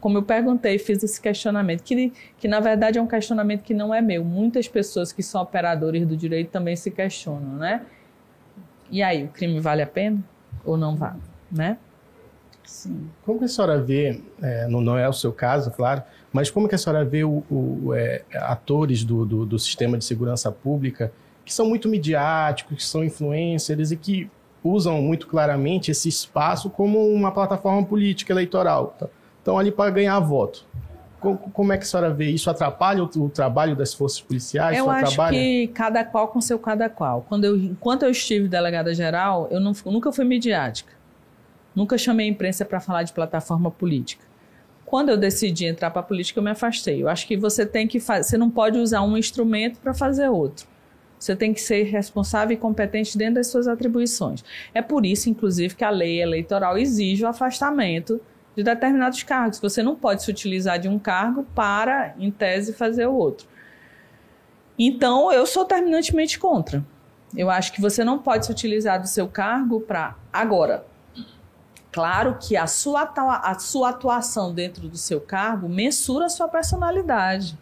como 0.00 0.18
eu 0.18 0.22
perguntei, 0.22 0.78
fiz 0.78 1.02
esse 1.02 1.20
questionamento, 1.20 1.82
que, 1.82 2.12
que 2.36 2.48
na 2.48 2.58
verdade 2.58 2.98
é 2.98 3.02
um 3.02 3.06
questionamento 3.06 3.62
que 3.62 3.72
não 3.72 3.94
é 3.94 4.00
meu. 4.00 4.24
Muitas 4.24 4.66
pessoas 4.66 5.12
que 5.12 5.22
são 5.22 5.40
operadores 5.40 6.04
do 6.04 6.16
direito 6.16 6.50
também 6.50 6.74
se 6.74 6.90
questionam, 6.90 7.56
né? 7.56 7.82
E 8.90 9.02
aí, 9.02 9.24
o 9.24 9.28
crime 9.28 9.60
vale 9.60 9.82
a 9.82 9.86
pena 9.86 10.18
ou 10.64 10.76
não 10.76 10.96
vale, 10.96 11.20
né? 11.52 11.78
Sim. 12.64 13.08
Como 13.24 13.38
que 13.38 13.44
a 13.44 13.48
senhora 13.48 13.80
vê, 13.80 14.20
é, 14.42 14.66
não, 14.66 14.80
não, 14.80 14.98
é 14.98 15.08
o 15.08 15.12
seu 15.12 15.32
caso, 15.32 15.70
claro, 15.70 16.02
mas 16.32 16.50
como 16.50 16.68
que 16.68 16.74
a 16.74 16.78
senhora 16.78 17.04
vê 17.04 17.22
o, 17.22 17.44
o 17.50 17.94
é, 17.94 18.22
atores 18.34 19.04
do, 19.04 19.24
do, 19.24 19.46
do 19.46 19.58
sistema 19.58 19.96
de 19.96 20.04
segurança 20.04 20.50
pública 20.50 21.12
que 21.48 21.54
são 21.54 21.66
muito 21.66 21.88
midiáticos, 21.88 22.76
que 22.76 22.84
são 22.84 23.02
influencers 23.02 23.90
e 23.90 23.96
que 23.96 24.30
usam 24.62 25.00
muito 25.00 25.26
claramente 25.26 25.90
esse 25.90 26.06
espaço 26.06 26.68
como 26.68 27.08
uma 27.08 27.32
plataforma 27.32 27.82
política 27.86 28.34
eleitoral. 28.34 28.94
Estão 29.38 29.58
ali 29.58 29.72
para 29.72 29.90
ganhar 29.90 30.20
voto. 30.20 30.66
Como, 31.18 31.72
é 31.72 31.78
que 31.78 31.82
a 31.82 31.86
senhora 31.86 32.12
vê 32.12 32.30
isso? 32.30 32.48
Atrapalha 32.48 33.02
o, 33.02 33.28
trabalho 33.28 33.74
das 33.74 33.94
forças 33.94 34.20
policiais? 34.20 34.76
Eu 34.76 34.90
acho 34.90 35.16
que 35.30 35.68
cada 35.68 36.04
qual 36.04 36.28
com 36.28 36.40
seu 36.40 36.58
cada 36.58 36.88
qual. 36.88 37.24
Quando 37.28 37.44
eu, 37.44 37.56
enquanto 37.56 38.02
eu 38.04 38.10
estive 38.10 38.46
delegada 38.46 38.94
geral, 38.94 39.48
eu 39.50 39.58
não, 39.58 39.72
nunca 39.86 40.12
fui 40.12 40.24
midiática. 40.24 40.92
Nunca 41.74 41.96
chamei 41.96 42.26
a 42.26 42.30
imprensa 42.30 42.64
para 42.64 42.78
falar 42.78 43.04
de 43.04 43.12
plataforma 43.12 43.70
política. 43.70 44.24
Quando 44.84 45.08
eu 45.08 45.16
decidi 45.16 45.64
entrar 45.64 45.90
para 45.90 46.00
a 46.00 46.04
política, 46.04 46.38
eu 46.38 46.44
me 46.44 46.50
afastei. 46.50 47.02
Eu 47.02 47.08
acho 47.08 47.26
que 47.26 47.36
você 47.36 47.66
tem 47.66 47.88
que 47.88 47.98
fazer, 47.98 48.24
você 48.24 48.38
não 48.38 48.50
pode 48.50 48.78
usar 48.78 49.02
um 49.02 49.16
instrumento 49.16 49.80
para 49.80 49.94
fazer 49.94 50.28
outro. 50.28 50.66
Você 51.18 51.34
tem 51.34 51.52
que 51.52 51.60
ser 51.60 51.84
responsável 51.84 52.54
e 52.54 52.60
competente 52.60 53.18
dentro 53.18 53.34
das 53.34 53.48
suas 53.48 53.66
atribuições. 53.66 54.44
É 54.72 54.80
por 54.80 55.04
isso, 55.04 55.28
inclusive, 55.28 55.74
que 55.74 55.84
a 55.84 55.90
lei 55.90 56.22
eleitoral 56.22 56.78
exige 56.78 57.24
o 57.24 57.28
afastamento 57.28 58.20
de 58.56 58.62
determinados 58.62 59.22
cargos. 59.22 59.58
Você 59.60 59.82
não 59.82 59.96
pode 59.96 60.22
se 60.22 60.30
utilizar 60.30 60.78
de 60.78 60.88
um 60.88 60.98
cargo 60.98 61.44
para, 61.54 62.14
em 62.18 62.30
tese, 62.30 62.72
fazer 62.72 63.06
o 63.06 63.14
outro. 63.14 63.46
Então, 64.78 65.32
eu 65.32 65.44
sou 65.44 65.64
terminantemente 65.64 66.38
contra. 66.38 66.84
Eu 67.36 67.50
acho 67.50 67.72
que 67.72 67.80
você 67.80 68.04
não 68.04 68.18
pode 68.18 68.46
se 68.46 68.52
utilizar 68.52 69.00
do 69.00 69.08
seu 69.08 69.28
cargo 69.28 69.80
para. 69.80 70.16
Agora, 70.32 70.86
claro 71.92 72.38
que 72.40 72.56
a 72.56 72.66
sua, 72.66 73.02
a 73.42 73.58
sua 73.58 73.90
atuação 73.90 74.54
dentro 74.54 74.88
do 74.88 74.96
seu 74.96 75.20
cargo 75.20 75.68
mensura 75.68 76.26
a 76.26 76.30
sua 76.30 76.48
personalidade. 76.48 77.58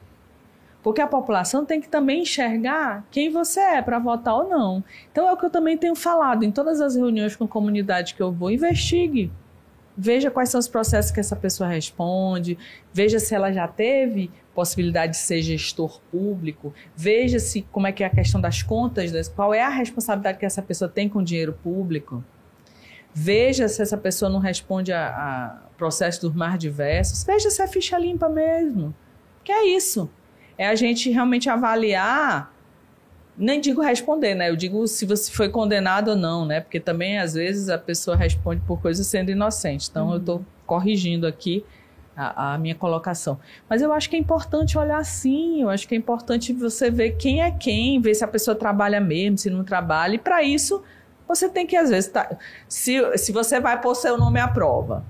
Porque 0.87 1.01
a 1.01 1.07
população 1.09 1.67
tem 1.67 1.81
que 1.81 1.89
também 1.89 2.23
enxergar 2.23 3.05
quem 3.11 3.29
você 3.29 3.59
é 3.59 3.83
para 3.83 3.99
votar 3.99 4.37
ou 4.37 4.49
não. 4.49 4.85
Então 5.11 5.29
é 5.29 5.33
o 5.33 5.37
que 5.37 5.45
eu 5.45 5.51
também 5.51 5.77
tenho 5.77 5.97
falado 5.97 6.45
em 6.45 6.53
todas 6.53 6.81
as 6.81 6.95
reuniões 6.95 7.35
com 7.35 7.45
comunidade 7.45 8.15
que 8.15 8.23
eu 8.23 8.31
vou, 8.31 8.53
investigue. 8.53 9.33
Veja 9.97 10.31
quais 10.31 10.49
são 10.49 10.61
os 10.61 10.69
processos 10.69 11.11
que 11.11 11.19
essa 11.19 11.35
pessoa 11.35 11.69
responde, 11.69 12.57
veja 12.93 13.19
se 13.19 13.35
ela 13.35 13.53
já 13.53 13.67
teve 13.67 14.31
possibilidade 14.55 15.15
de 15.15 15.19
ser 15.19 15.43
gestor 15.43 16.01
público, 16.09 16.73
veja 16.95 17.41
se 17.41 17.63
como 17.63 17.89
é 17.89 17.91
que 17.91 18.05
é 18.05 18.07
a 18.07 18.11
questão 18.11 18.41
das 18.41 18.63
contas, 18.63 19.27
qual 19.27 19.53
é 19.53 19.63
a 19.63 19.69
responsabilidade 19.69 20.39
que 20.39 20.47
essa 20.47 20.63
pessoa 20.63 20.89
tem 20.89 21.09
com 21.09 21.19
o 21.19 21.25
dinheiro 21.25 21.53
público. 21.65 22.23
Veja 23.13 23.67
se 23.67 23.83
essa 23.83 23.99
pessoa 23.99 24.31
não 24.31 24.39
responde 24.39 24.93
a, 24.93 25.09
a 25.09 25.49
processos 25.77 26.21
dos 26.21 26.33
mais 26.33 26.57
diversos. 26.61 27.25
Veja 27.25 27.51
se 27.51 27.61
é 27.61 27.67
ficha 27.67 27.99
limpa 27.99 28.29
mesmo. 28.29 28.95
Que 29.43 29.51
é 29.51 29.67
isso. 29.67 30.09
É 30.59 30.67
a 30.69 30.75
gente 30.75 31.11
realmente 31.11 31.49
avaliar 31.49 32.53
nem 33.39 33.61
digo 33.61 33.83
responder, 33.83 34.35
né? 34.35 34.49
Eu 34.49 34.57
digo 34.57 34.87
se 34.87 35.05
você 35.05 35.31
foi 35.31 35.49
condenado 35.49 36.09
ou 36.09 36.17
não, 36.17 36.47
né? 36.47 36.61
Porque 36.61 36.81
também 36.81 37.19
às 37.19 37.35
vezes 37.35 37.69
a 37.69 37.77
pessoa 37.77 38.17
responde 38.17 38.63
por 38.67 38.81
coisas 38.81 39.07
sendo 39.07 39.31
inocente. 39.31 39.89
Então 39.91 40.07
uhum. 40.07 40.13
eu 40.15 40.19
estou 40.19 40.47
corrigindo 40.65 41.27
aqui 41.27 41.65
a, 42.17 42.55
a, 42.55 42.59
minha 42.59 42.75
colocação. 42.75 43.39
Mas 43.69 43.83
eu 43.83 43.93
acho 43.93 44.09
que 44.09 44.17
é 44.17 44.19
importante 44.19 44.79
olhar 44.79 44.99
assim. 44.99 45.63
Eu 45.63 45.69
acho 45.69 45.87
que 45.87 45.95
é 45.95 45.99
importante 45.99 46.53
você 46.53 46.91
ver 46.91 47.17
quem 47.17 47.43
é 47.43 47.51
quem, 47.51 48.01
ver 48.01 48.15
se 48.15 48.25
a 48.25 48.29
pessoa 48.29 48.55
trabalha 48.55 49.01
mesmo, 49.01 49.37
se 49.37 49.51
não 49.51 49.63
trabalha. 49.63 50.15
E 50.15 50.19
para 50.19 50.43
isso 50.43 50.83
você 51.29 51.49
tem 51.49 51.67
que 51.67 51.77
às 51.77 51.91
vezes 51.91 52.11
tá, 52.11 52.39
se, 52.69 53.19
se 53.19 53.33
você 53.33 53.61
vai 53.61 53.81
pôr 53.81 53.95
seu 53.95 54.17
nome 54.17 54.41
à 54.41 54.49
prova 54.49 55.05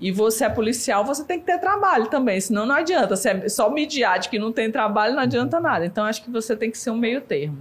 e 0.00 0.10
você 0.10 0.44
é 0.44 0.48
policial, 0.48 1.04
você 1.04 1.24
tem 1.24 1.38
que 1.38 1.46
ter 1.46 1.58
trabalho 1.58 2.06
também, 2.06 2.40
senão 2.40 2.66
não 2.66 2.74
adianta. 2.74 3.16
Se 3.16 3.28
é 3.28 3.48
só 3.48 3.70
midiático 3.70 4.34
e 4.34 4.38
não 4.38 4.52
tem 4.52 4.70
trabalho, 4.70 5.14
não 5.14 5.22
adianta 5.22 5.60
nada. 5.60 5.86
Então, 5.86 6.04
acho 6.04 6.22
que 6.22 6.30
você 6.30 6.56
tem 6.56 6.70
que 6.70 6.78
ser 6.78 6.90
um 6.90 6.96
meio 6.96 7.20
termo 7.20 7.58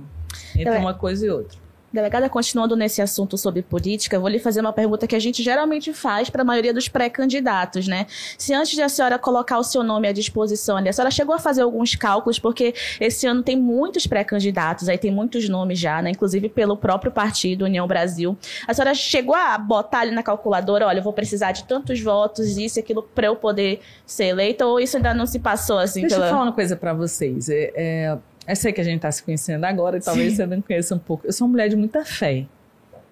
entre 0.55 0.77
uma 0.77 0.93
coisa 0.93 1.25
e 1.25 1.29
outra. 1.29 1.62
Delegada, 1.93 2.27
continuando 2.27 2.75
nesse 2.75 3.03
assunto 3.03 3.37
sobre 3.37 3.61
política, 3.61 4.15
eu 4.15 4.21
vou 4.21 4.27
lhe 4.27 4.39
fazer 4.39 4.61
uma 4.61 4.73
pergunta 4.73 5.05
que 5.05 5.15
a 5.15 5.19
gente 5.19 5.43
geralmente 5.43 5.93
faz 5.93 6.27
para 6.27 6.41
a 6.41 6.45
maioria 6.45 6.73
dos 6.73 6.87
pré-candidatos, 6.87 7.87
né? 7.87 8.07
Se 8.35 8.51
antes 8.51 8.71
de 8.71 8.81
a 8.81 8.89
senhora 8.89 9.19
colocar 9.19 9.59
o 9.59 9.63
seu 9.63 9.83
nome 9.83 10.07
à 10.07 10.11
disposição, 10.11 10.75
a 10.75 10.91
senhora 10.91 11.11
chegou 11.11 11.35
a 11.35 11.37
fazer 11.37 11.61
alguns 11.61 11.93
cálculos, 11.93 12.39
porque 12.39 12.73
esse 12.99 13.27
ano 13.27 13.43
tem 13.43 13.55
muitos 13.55 14.07
pré-candidatos, 14.07 14.89
aí 14.89 14.97
tem 14.97 15.11
muitos 15.11 15.47
nomes 15.47 15.77
já, 15.77 16.01
né? 16.01 16.09
Inclusive 16.09 16.49
pelo 16.49 16.75
próprio 16.75 17.11
partido 17.11 17.65
União 17.65 17.85
Brasil. 17.85 18.35
A 18.67 18.73
senhora 18.73 18.95
chegou 18.95 19.35
a 19.35 19.55
botar 19.59 19.99
ali 19.99 20.15
na 20.15 20.23
calculadora, 20.23 20.87
olha, 20.87 20.97
eu 20.97 21.03
vou 21.03 21.13
precisar 21.13 21.51
de 21.51 21.63
tantos 21.65 22.01
votos, 22.01 22.57
isso 22.57 22.79
e 22.79 22.81
aquilo, 22.81 23.03
para 23.03 23.27
eu 23.27 23.35
poder 23.35 23.81
ser 24.03 24.25
eleita, 24.25 24.65
ou 24.65 24.79
isso 24.79 24.97
ainda 24.97 25.13
não 25.13 25.27
se 25.27 25.37
passou 25.37 25.77
assim? 25.77 26.01
Deixa 26.01 26.15
pela... 26.15 26.25
eu 26.25 26.31
falar 26.31 26.43
uma 26.43 26.53
coisa 26.53 26.75
para 26.75 26.91
vocês. 26.91 27.49
É, 27.49 27.71
é 27.75 28.17
eu 28.47 28.55
sei 28.55 28.73
que 28.73 28.81
a 28.81 28.83
gente 28.83 28.97
está 28.97 29.11
se 29.11 29.23
conhecendo 29.23 29.63
agora 29.63 29.97
e 29.97 30.01
talvez 30.01 30.31
Sim. 30.31 30.35
você 30.37 30.45
não 30.45 30.61
conheça 30.61 30.95
um 30.95 30.99
pouco. 30.99 31.25
Eu 31.25 31.31
sou 31.31 31.47
uma 31.47 31.53
mulher 31.53 31.69
de 31.69 31.75
muita 31.75 32.03
fé. 32.03 32.45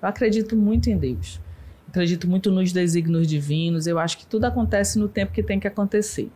Eu 0.01 0.07
acredito 0.07 0.55
muito 0.55 0.89
em 0.89 0.97
Deus. 0.97 1.39
Acredito 1.87 2.27
muito 2.27 2.51
nos 2.51 2.71
desígnios 2.73 3.27
divinos. 3.27 3.87
Eu 3.87 3.97
acho 3.97 4.17
que 4.17 4.25
tudo 4.25 4.45
acontece 4.45 4.99
no 4.99 5.07
tempo 5.07 5.31
que 5.31 5.41
tem 5.41 5.59
que 5.59 5.67
acontecer. 5.67 6.29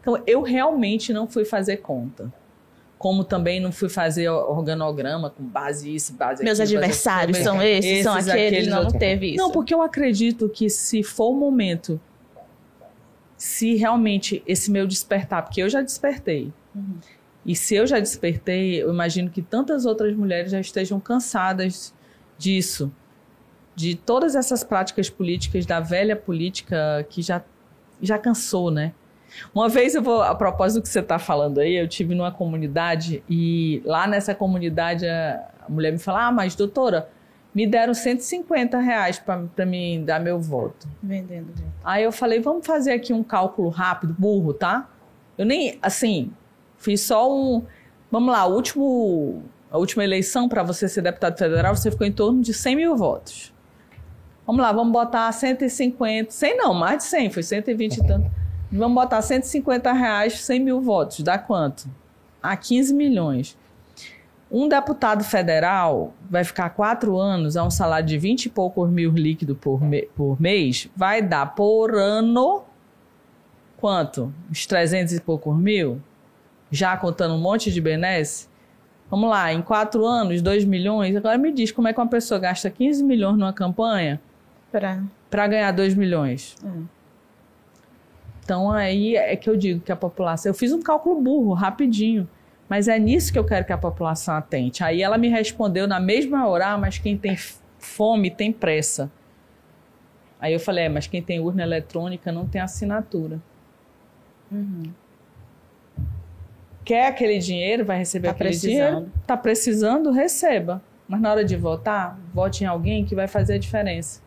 Então, 0.00 0.22
eu 0.26 0.42
realmente 0.42 1.12
não 1.12 1.26
fui 1.26 1.44
fazer 1.44 1.78
conta. 1.78 2.32
Como 2.98 3.24
também 3.24 3.60
não 3.60 3.72
fui 3.72 3.88
fazer 3.88 4.28
organograma 4.28 5.28
com 5.28 5.44
base 5.44 5.94
isso, 5.94 6.14
base 6.14 6.42
Meus 6.42 6.58
aquilo, 6.58 6.78
adversários 6.78 7.38
são 7.38 7.60
esses, 7.60 7.90
esses, 7.90 8.04
são 8.04 8.14
aqueles, 8.14 8.32
aqueles 8.32 8.68
não, 8.68 8.84
não 8.84 8.90
teve 8.90 9.34
isso. 9.34 9.36
Não, 9.36 9.50
porque 9.50 9.74
eu 9.74 9.82
acredito 9.82 10.48
que 10.48 10.70
se 10.70 11.02
for 11.02 11.28
o 11.28 11.34
momento, 11.34 12.00
se 13.36 13.74
realmente 13.74 14.42
esse 14.46 14.70
meu 14.70 14.86
despertar, 14.86 15.42
porque 15.42 15.62
eu 15.62 15.68
já 15.68 15.82
despertei, 15.82 16.50
uhum 16.74 16.98
e 17.46 17.54
se 17.54 17.76
eu 17.76 17.86
já 17.86 18.00
despertei, 18.00 18.82
eu 18.82 18.92
imagino 18.92 19.30
que 19.30 19.40
tantas 19.40 19.86
outras 19.86 20.14
mulheres 20.16 20.50
já 20.50 20.58
estejam 20.58 20.98
cansadas 20.98 21.94
disso, 22.36 22.92
de 23.76 23.94
todas 23.94 24.34
essas 24.34 24.64
práticas 24.64 25.08
políticas 25.08 25.64
da 25.64 25.78
velha 25.78 26.16
política 26.16 27.06
que 27.08 27.22
já 27.22 27.42
já 28.02 28.18
cansou, 28.18 28.70
né? 28.70 28.92
Uma 29.54 29.68
vez 29.68 29.94
eu 29.94 30.02
vou, 30.02 30.22
a 30.22 30.34
propósito 30.34 30.80
do 30.80 30.82
que 30.82 30.88
você 30.88 31.00
está 31.00 31.18
falando 31.18 31.58
aí, 31.58 31.76
eu 31.76 31.88
tive 31.88 32.14
numa 32.14 32.32
comunidade 32.32 33.22
e 33.28 33.80
lá 33.84 34.06
nessa 34.06 34.34
comunidade 34.34 35.06
a, 35.06 35.48
mulher 35.68 35.92
me 35.92 35.98
falou: 35.98 36.20
Ah, 36.20 36.32
mas 36.32 36.54
doutora, 36.54 37.08
me 37.54 37.66
deram 37.66 37.94
150 37.94 38.78
reais 38.78 39.18
para 39.18 39.66
mim 39.66 40.04
dar 40.04 40.20
meu 40.20 40.40
voto. 40.40 40.88
Vendendo. 41.02 41.52
Aí 41.84 42.02
eu 42.02 42.12
falei: 42.12 42.40
Vamos 42.40 42.66
fazer 42.66 42.92
aqui 42.92 43.12
um 43.12 43.22
cálculo 43.22 43.68
rápido, 43.68 44.14
burro, 44.18 44.52
tá? 44.52 44.88
Eu 45.38 45.46
nem, 45.46 45.78
assim, 45.80 46.32
Fiz 46.78 47.00
só 47.02 47.32
um. 47.32 47.64
Vamos 48.10 48.32
lá, 48.32 48.46
último, 48.46 49.42
a 49.70 49.78
última 49.78 50.04
eleição 50.04 50.48
para 50.48 50.62
você 50.62 50.88
ser 50.88 51.02
deputado 51.02 51.36
federal, 51.36 51.74
você 51.74 51.90
ficou 51.90 52.06
em 52.06 52.12
torno 52.12 52.40
de 52.40 52.54
100 52.54 52.76
mil 52.76 52.96
votos. 52.96 53.52
Vamos 54.46 54.62
lá, 54.62 54.72
vamos 54.72 54.92
botar 54.92 55.30
150, 55.32 56.30
100 56.30 56.56
não, 56.56 56.72
mais 56.72 56.98
de 56.98 57.04
100, 57.04 57.30
foi 57.30 57.42
120 57.42 57.96
e 57.96 58.06
tanto. 58.06 58.30
Vamos 58.70 58.94
botar 58.94 59.20
150 59.20 59.92
reais, 59.92 60.40
100 60.44 60.60
mil 60.60 60.80
votos, 60.80 61.20
dá 61.20 61.36
quanto? 61.36 61.88
A 62.40 62.56
15 62.56 62.94
milhões. 62.94 63.58
Um 64.50 64.68
deputado 64.68 65.24
federal 65.24 66.14
vai 66.30 66.44
ficar 66.44 66.70
quatro 66.70 67.18
anos 67.18 67.56
a 67.56 67.64
um 67.64 67.70
salário 67.70 68.06
de 68.06 68.16
20 68.16 68.44
e 68.46 68.48
poucos 68.48 68.88
mil 68.88 69.10
líquido 69.10 69.56
por, 69.56 69.82
me, 69.82 70.02
por 70.14 70.40
mês, 70.40 70.88
vai 70.94 71.20
dar 71.20 71.54
por 71.54 71.96
ano 71.96 72.62
quanto? 73.76 74.32
Uns 74.48 74.64
300 74.66 75.14
e 75.14 75.20
poucos 75.20 75.56
mil? 75.56 76.00
Já 76.70 76.96
contando 76.96 77.34
um 77.34 77.38
monte 77.38 77.72
de 77.72 77.80
benesse, 77.80 78.48
vamos 79.10 79.30
lá, 79.30 79.52
em 79.52 79.62
quatro 79.62 80.04
anos, 80.04 80.42
2 80.42 80.64
milhões. 80.64 81.14
Agora 81.16 81.38
me 81.38 81.52
diz 81.52 81.70
como 81.70 81.88
é 81.88 81.92
que 81.92 82.00
uma 82.00 82.08
pessoa 82.08 82.38
gasta 82.40 82.70
15 82.70 83.04
milhões 83.04 83.36
numa 83.36 83.52
campanha 83.52 84.20
para 85.30 85.46
ganhar 85.46 85.70
2 85.72 85.94
milhões. 85.94 86.56
É. 86.64 86.96
Então 88.44 88.70
aí 88.70 89.16
é 89.16 89.34
que 89.36 89.48
eu 89.48 89.56
digo 89.56 89.80
que 89.80 89.90
a 89.90 89.96
população. 89.96 90.50
Eu 90.50 90.54
fiz 90.54 90.72
um 90.72 90.80
cálculo 90.80 91.20
burro, 91.20 91.52
rapidinho. 91.52 92.28
Mas 92.68 92.88
é 92.88 92.98
nisso 92.98 93.32
que 93.32 93.38
eu 93.38 93.44
quero 93.44 93.64
que 93.64 93.72
a 93.72 93.78
população 93.78 94.34
atente. 94.34 94.82
Aí 94.82 95.00
ela 95.00 95.16
me 95.16 95.28
respondeu 95.28 95.86
na 95.86 96.00
mesma 96.00 96.48
hora, 96.48 96.72
ah, 96.72 96.78
mas 96.78 96.98
quem 96.98 97.16
tem 97.16 97.36
fome 97.78 98.28
tem 98.28 98.52
pressa. 98.52 99.10
Aí 100.40 100.52
eu 100.52 100.58
falei, 100.58 100.86
é, 100.86 100.88
mas 100.88 101.06
quem 101.06 101.22
tem 101.22 101.38
urna 101.38 101.62
eletrônica 101.62 102.32
não 102.32 102.44
tem 102.44 102.60
assinatura. 102.60 103.40
Uhum 104.50 104.92
quer 106.86 107.08
aquele 107.08 107.38
dinheiro, 107.38 107.84
vai 107.84 107.98
receber 107.98 108.28
tá 108.28 108.32
aquele 108.32 108.50
precisando. 108.50 108.72
dinheiro, 108.76 109.12
está 109.20 109.36
precisando, 109.36 110.10
receba. 110.12 110.80
Mas 111.08 111.20
na 111.20 111.30
hora 111.32 111.44
de 111.44 111.56
votar, 111.56 112.18
vote 112.32 112.62
em 112.62 112.66
alguém 112.66 113.04
que 113.04 113.14
vai 113.14 113.26
fazer 113.26 113.54
a 113.54 113.58
diferença. 113.58 114.22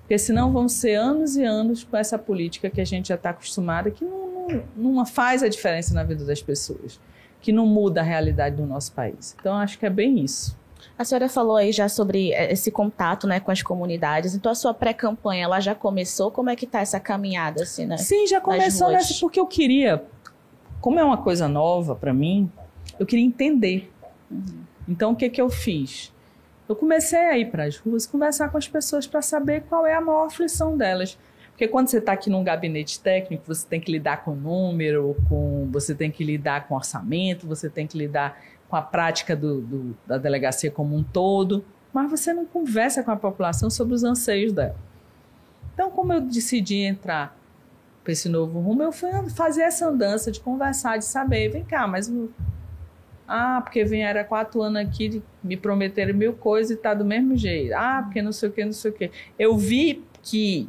Porque 0.00 0.16
senão 0.16 0.52
vão 0.52 0.68
ser 0.68 0.94
anos 0.94 1.36
e 1.36 1.42
anos 1.42 1.82
com 1.82 1.96
essa 1.96 2.16
política 2.16 2.70
que 2.70 2.80
a 2.80 2.84
gente 2.84 3.08
já 3.08 3.16
está 3.16 3.30
acostumada, 3.30 3.90
que 3.90 4.04
não, 4.04 4.62
não, 4.76 4.92
não, 4.92 5.06
faz 5.06 5.42
a 5.42 5.48
diferença 5.48 5.92
na 5.92 6.04
vida 6.04 6.24
das 6.24 6.40
pessoas, 6.40 7.00
que 7.40 7.50
não 7.50 7.66
muda 7.66 8.02
a 8.02 8.04
realidade 8.04 8.54
do 8.54 8.64
nosso 8.64 8.92
país. 8.92 9.36
Então, 9.40 9.56
acho 9.56 9.76
que 9.76 9.84
é 9.84 9.90
bem 9.90 10.20
isso. 10.20 10.56
A 10.96 11.04
senhora 11.04 11.28
falou 11.28 11.56
aí 11.56 11.72
já 11.72 11.88
sobre 11.88 12.32
eh, 12.32 12.52
esse 12.52 12.70
contato 12.70 13.26
né, 13.26 13.40
com 13.40 13.50
as 13.50 13.62
comunidades. 13.62 14.34
Então, 14.34 14.52
a 14.52 14.54
sua 14.54 14.72
pré-campanha, 14.72 15.42
ela 15.44 15.58
já 15.58 15.74
começou? 15.74 16.30
Como 16.30 16.50
é 16.50 16.54
que 16.54 16.66
está 16.66 16.80
essa 16.80 17.00
caminhada? 17.00 17.64
Assim, 17.64 17.84
né, 17.84 17.96
Sim, 17.96 18.28
já 18.28 18.40
começou 18.40 18.90
nessa, 18.90 19.14
porque 19.20 19.40
eu 19.40 19.46
queria 19.46 20.04
como 20.80 20.98
é 20.98 21.04
uma 21.04 21.18
coisa 21.18 21.48
nova 21.48 21.94
para 21.94 22.12
mim, 22.12 22.50
eu 22.98 23.06
queria 23.06 23.24
entender. 23.24 23.92
Uhum. 24.30 24.64
Então, 24.88 25.12
o 25.12 25.16
que, 25.16 25.28
que 25.28 25.40
eu 25.40 25.48
fiz? 25.48 26.12
Eu 26.68 26.74
comecei 26.74 27.18
a 27.18 27.38
ir 27.38 27.50
para 27.50 27.64
as 27.64 27.76
ruas 27.76 28.06
conversar 28.06 28.48
com 28.50 28.58
as 28.58 28.66
pessoas 28.66 29.06
para 29.06 29.22
saber 29.22 29.62
qual 29.68 29.86
é 29.86 29.94
a 29.94 30.00
maior 30.00 30.26
aflição 30.26 30.76
delas. 30.76 31.18
Porque 31.50 31.68
quando 31.68 31.88
você 31.88 31.98
está 31.98 32.12
aqui 32.12 32.28
num 32.28 32.44
gabinete 32.44 33.00
técnico, 33.00 33.44
você 33.46 33.66
tem 33.66 33.80
que 33.80 33.90
lidar 33.90 34.24
com 34.24 34.34
número, 34.34 35.16
com, 35.28 35.68
você 35.72 35.94
tem 35.94 36.10
que 36.10 36.22
lidar 36.22 36.68
com 36.68 36.74
orçamento, 36.74 37.46
você 37.46 37.70
tem 37.70 37.86
que 37.86 37.96
lidar 37.96 38.38
com 38.68 38.76
a 38.76 38.82
prática 38.82 39.34
do, 39.34 39.62
do, 39.62 39.96
da 40.06 40.18
delegacia 40.18 40.70
como 40.70 40.94
um 40.94 41.02
todo, 41.02 41.64
mas 41.92 42.10
você 42.10 42.32
não 42.34 42.44
conversa 42.44 43.02
com 43.02 43.10
a 43.10 43.16
população 43.16 43.70
sobre 43.70 43.94
os 43.94 44.04
anseios 44.04 44.52
dela. 44.52 44.76
Então, 45.72 45.90
como 45.90 46.12
eu 46.12 46.20
decidi 46.20 46.82
entrar 46.82 47.34
para 48.06 48.12
esse 48.12 48.28
novo 48.28 48.60
rumo, 48.60 48.84
eu 48.84 48.92
fui 48.92 49.10
fazer 49.30 49.62
essa 49.62 49.88
andança 49.88 50.30
de 50.30 50.38
conversar, 50.38 50.96
de 50.96 51.04
saber, 51.04 51.48
vem 51.48 51.64
cá, 51.64 51.88
mas 51.88 52.08
ah, 53.26 53.60
porque 53.60 53.84
vieram 53.84 54.22
quatro 54.22 54.62
anos 54.62 54.80
aqui, 54.80 55.20
me 55.42 55.56
prometeram 55.56 56.14
mil 56.14 56.32
coisas 56.32 56.70
e 56.70 56.76
tá 56.76 56.94
do 56.94 57.04
mesmo 57.04 57.36
jeito. 57.36 57.74
Ah, 57.74 58.02
porque 58.04 58.22
não 58.22 58.30
sei 58.30 58.48
o 58.48 58.52
que, 58.52 58.64
não 58.64 58.72
sei 58.72 58.92
o 58.92 58.94
que. 58.94 59.10
Eu 59.36 59.58
vi 59.58 60.04
que 60.22 60.68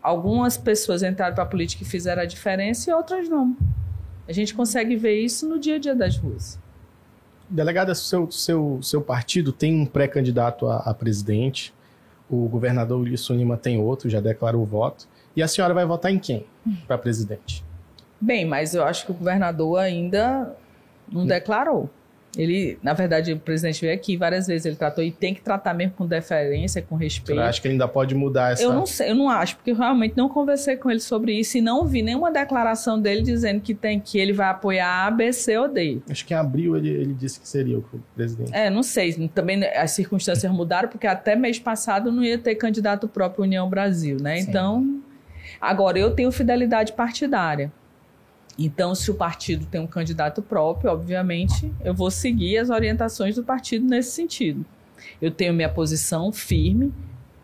algumas 0.00 0.56
pessoas 0.56 1.02
entraram 1.02 1.34
para 1.34 1.42
a 1.42 1.46
política 1.46 1.82
e 1.82 1.86
fizeram 1.86 2.22
a 2.22 2.26
diferença 2.26 2.88
e 2.88 2.94
outras 2.94 3.28
não. 3.28 3.56
A 4.28 4.32
gente 4.32 4.54
consegue 4.54 4.94
ver 4.94 5.18
isso 5.18 5.48
no 5.48 5.58
dia 5.58 5.74
a 5.74 5.78
dia 5.80 5.96
das 5.96 6.16
ruas. 6.16 6.60
Delegada, 7.50 7.92
seu, 7.92 8.30
seu, 8.30 8.78
seu 8.80 9.02
partido 9.02 9.52
tem 9.52 9.80
um 9.80 9.84
pré-candidato 9.84 10.68
a, 10.68 10.76
a, 10.76 10.94
presidente, 10.94 11.74
o 12.30 12.48
governador 12.48 13.00
Wilson 13.00 13.34
Lima 13.34 13.56
tem 13.56 13.80
outro, 13.80 14.08
já 14.08 14.20
declarou 14.20 14.62
o 14.62 14.64
voto. 14.64 15.08
E 15.36 15.42
a 15.42 15.48
senhora 15.48 15.74
vai 15.74 15.84
votar 15.84 16.12
em 16.12 16.18
quem 16.18 16.46
para 16.86 16.96
presidente? 16.96 17.64
Bem, 18.20 18.44
mas 18.44 18.74
eu 18.74 18.84
acho 18.84 19.04
que 19.04 19.10
o 19.10 19.14
governador 19.14 19.78
ainda 19.78 20.54
não 21.10 21.26
declarou. 21.26 21.90
Ele, 22.36 22.78
na 22.82 22.92
verdade, 22.92 23.32
o 23.32 23.38
presidente 23.38 23.80
veio 23.80 23.94
aqui 23.94 24.16
várias 24.16 24.46
vezes, 24.46 24.66
ele 24.66 24.76
tratou 24.76 25.04
e 25.04 25.12
tem 25.12 25.34
que 25.34 25.40
tratar 25.40 25.72
mesmo 25.72 25.94
com 25.94 26.06
deferência, 26.06 26.82
com 26.82 26.96
respeito. 26.96 27.38
Eu 27.38 27.44
acho 27.44 27.60
que 27.60 27.68
ele 27.68 27.74
ainda 27.74 27.86
pode 27.86 28.14
mudar 28.14 28.52
essa. 28.52 28.62
Eu 28.62 28.72
não 28.72 28.86
sei, 28.86 29.10
eu 29.10 29.14
não 29.14 29.28
acho, 29.28 29.56
porque 29.56 29.70
eu 29.70 29.76
realmente 29.76 30.16
não 30.16 30.28
conversei 30.28 30.76
com 30.76 30.90
ele 30.90 31.00
sobre 31.00 31.32
isso 31.32 31.58
e 31.58 31.60
não 31.60 31.86
vi 31.86 32.02
nenhuma 32.02 32.30
declaração 32.30 33.00
dele 33.00 33.22
dizendo 33.22 33.60
que 33.60 33.74
tem 33.74 34.00
que 34.00 34.18
ele 34.18 34.32
vai 34.32 34.48
apoiar 34.48 35.06
A, 35.06 35.10
B, 35.10 35.32
C 35.32 35.56
ou 35.56 35.68
D. 35.68 36.00
Acho 36.10 36.24
que 36.26 36.34
em 36.34 36.36
abril 36.36 36.76
ele, 36.76 36.88
ele 36.88 37.14
disse 37.14 37.38
que 37.38 37.48
seria 37.48 37.78
o 37.78 37.84
presidente. 38.14 38.52
É, 38.52 38.68
não 38.68 38.82
sei. 38.82 39.28
Também 39.28 39.64
as 39.64 39.92
circunstâncias 39.92 40.50
mudaram, 40.50 40.88
porque 40.88 41.06
até 41.06 41.36
mês 41.36 41.58
passado 41.58 42.10
não 42.10 42.24
ia 42.24 42.38
ter 42.38 42.54
candidato 42.56 43.06
próprio 43.06 43.44
União 43.44 43.68
Brasil, 43.68 44.16
né? 44.20 44.40
Sim. 44.40 44.48
Então, 44.48 45.02
agora 45.60 45.98
eu 45.98 46.14
tenho 46.14 46.30
fidelidade 46.32 46.92
partidária. 46.92 47.72
Então, 48.58 48.94
se 48.94 49.10
o 49.10 49.14
partido 49.14 49.66
tem 49.66 49.80
um 49.80 49.86
candidato 49.86 50.40
próprio, 50.40 50.90
obviamente, 50.90 51.72
eu 51.84 51.92
vou 51.92 52.10
seguir 52.10 52.58
as 52.58 52.70
orientações 52.70 53.34
do 53.34 53.42
partido 53.42 53.84
nesse 53.86 54.12
sentido. 54.12 54.64
Eu 55.20 55.30
tenho 55.30 55.52
minha 55.52 55.68
posição 55.68 56.32
firme 56.32 56.92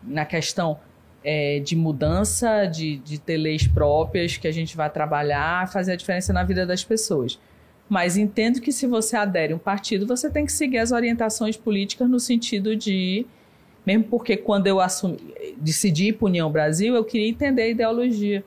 na 0.03 0.25
questão 0.25 0.79
é, 1.23 1.59
de 1.59 1.75
mudança, 1.75 2.65
de, 2.65 2.97
de 2.97 3.19
ter 3.19 3.37
leis 3.37 3.67
próprias 3.67 4.37
que 4.37 4.47
a 4.47 4.51
gente 4.51 4.75
vai 4.75 4.89
trabalhar, 4.89 5.69
fazer 5.69 5.91
a 5.93 5.95
diferença 5.95 6.33
na 6.33 6.43
vida 6.43 6.65
das 6.65 6.83
pessoas. 6.83 7.39
Mas 7.87 8.15
entendo 8.15 8.61
que 8.61 8.71
se 8.71 8.87
você 8.87 9.17
adere 9.17 9.53
a 9.53 9.55
um 9.55 9.59
partido, 9.59 10.07
você 10.07 10.29
tem 10.29 10.45
que 10.45 10.51
seguir 10.53 10.77
as 10.77 10.91
orientações 10.91 11.57
políticas 11.57 12.09
no 12.09 12.19
sentido 12.19 12.75
de. 12.75 13.25
Mesmo 13.85 14.03
porque 14.05 14.37
quando 14.37 14.67
eu 14.67 14.79
assumi, 14.79 15.17
decidi 15.57 16.09
ir 16.09 16.13
para 16.13 16.27
União 16.27 16.51
Brasil, 16.51 16.95
eu 16.95 17.03
queria 17.03 17.27
entender 17.27 17.63
a 17.63 17.67
ideologia. 17.69 18.43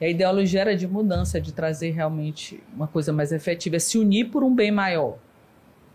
E 0.00 0.04
a 0.04 0.08
ideologia 0.08 0.60
era 0.60 0.76
de 0.76 0.86
mudança, 0.86 1.40
de 1.40 1.52
trazer 1.52 1.90
realmente 1.90 2.62
uma 2.74 2.86
coisa 2.86 3.12
mais 3.12 3.32
efetiva, 3.32 3.80
se 3.80 3.98
unir 3.98 4.26
por 4.26 4.44
um 4.44 4.54
bem 4.54 4.70
maior. 4.70 5.16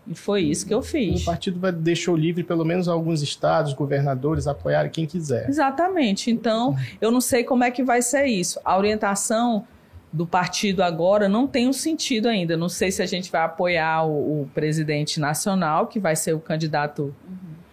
E 0.06 0.14
foi 0.14 0.42
isso 0.42 0.66
que 0.66 0.74
eu 0.74 0.82
fiz. 0.82 1.22
O 1.22 1.24
partido 1.24 1.58
vai, 1.58 1.72
deixou 1.72 2.14
livre 2.14 2.42
pelo 2.42 2.64
menos 2.64 2.88
alguns 2.88 3.22
estados, 3.22 3.72
governadores, 3.72 4.46
apoiarem 4.46 4.90
quem 4.90 5.06
quiser. 5.06 5.48
Exatamente. 5.48 6.30
Então, 6.30 6.76
eu 7.00 7.10
não 7.10 7.22
sei 7.22 7.42
como 7.42 7.64
é 7.64 7.70
que 7.70 7.82
vai 7.82 8.02
ser 8.02 8.26
isso. 8.26 8.60
A 8.62 8.76
orientação 8.76 9.66
do 10.12 10.26
partido 10.26 10.82
agora 10.82 11.26
não 11.26 11.46
tem 11.46 11.66
um 11.66 11.72
sentido 11.72 12.28
ainda. 12.28 12.54
Não 12.54 12.68
sei 12.68 12.90
se 12.90 13.00
a 13.00 13.06
gente 13.06 13.32
vai 13.32 13.42
apoiar 13.42 14.04
o, 14.04 14.42
o 14.42 14.50
presidente 14.52 15.18
nacional, 15.18 15.86
que 15.86 15.98
vai 15.98 16.14
ser 16.14 16.34
o 16.34 16.40
candidato 16.40 17.14
uhum 17.26 17.63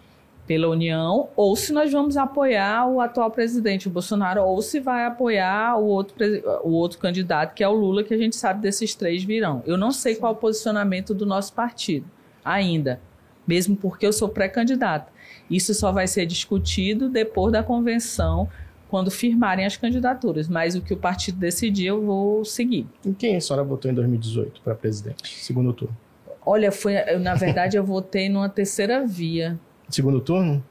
pela 0.46 0.68
União, 0.68 1.28
ou 1.36 1.54
se 1.54 1.72
nós 1.72 1.92
vamos 1.92 2.16
apoiar 2.16 2.88
o 2.88 3.00
atual 3.00 3.30
presidente, 3.30 3.86
o 3.86 3.90
Bolsonaro, 3.90 4.42
ou 4.42 4.60
se 4.60 4.80
vai 4.80 5.06
apoiar 5.06 5.78
o 5.78 5.84
outro, 5.84 6.16
o 6.64 6.70
outro 6.70 6.98
candidato, 6.98 7.54
que 7.54 7.62
é 7.62 7.68
o 7.68 7.72
Lula, 7.72 8.02
que 8.02 8.12
a 8.12 8.18
gente 8.18 8.36
sabe 8.36 8.60
desses 8.60 8.94
três 8.94 9.22
virão. 9.22 9.62
Eu 9.64 9.76
não 9.76 9.92
sei 9.92 10.16
qual 10.16 10.32
é 10.32 10.36
o 10.36 10.38
posicionamento 10.38 11.14
do 11.14 11.24
nosso 11.24 11.52
partido 11.52 12.06
ainda, 12.44 13.00
mesmo 13.46 13.76
porque 13.76 14.04
eu 14.04 14.12
sou 14.12 14.28
pré-candidata. 14.28 15.12
Isso 15.48 15.72
só 15.74 15.92
vai 15.92 16.08
ser 16.08 16.26
discutido 16.26 17.08
depois 17.08 17.52
da 17.52 17.62
convenção, 17.62 18.48
quando 18.88 19.10
firmarem 19.10 19.64
as 19.64 19.76
candidaturas. 19.76 20.48
Mas 20.48 20.74
o 20.74 20.82
que 20.82 20.92
o 20.92 20.96
partido 20.96 21.38
decidir, 21.38 21.86
eu 21.86 22.02
vou 22.02 22.44
seguir. 22.44 22.86
Em 23.06 23.12
quem 23.12 23.36
a 23.36 23.40
senhora 23.40 23.64
votou 23.64 23.90
em 23.90 23.94
2018 23.94 24.60
para 24.62 24.74
presidente, 24.74 25.38
segundo 25.38 25.72
turno? 25.72 25.96
Olha, 26.44 26.72
foi, 26.72 26.94
na 27.20 27.34
verdade, 27.34 27.76
eu 27.76 27.84
votei 27.84 28.28
numa 28.28 28.48
terceira 28.48 29.06
via. 29.06 29.58
Segundo 29.92 30.20
turno? 30.20 30.64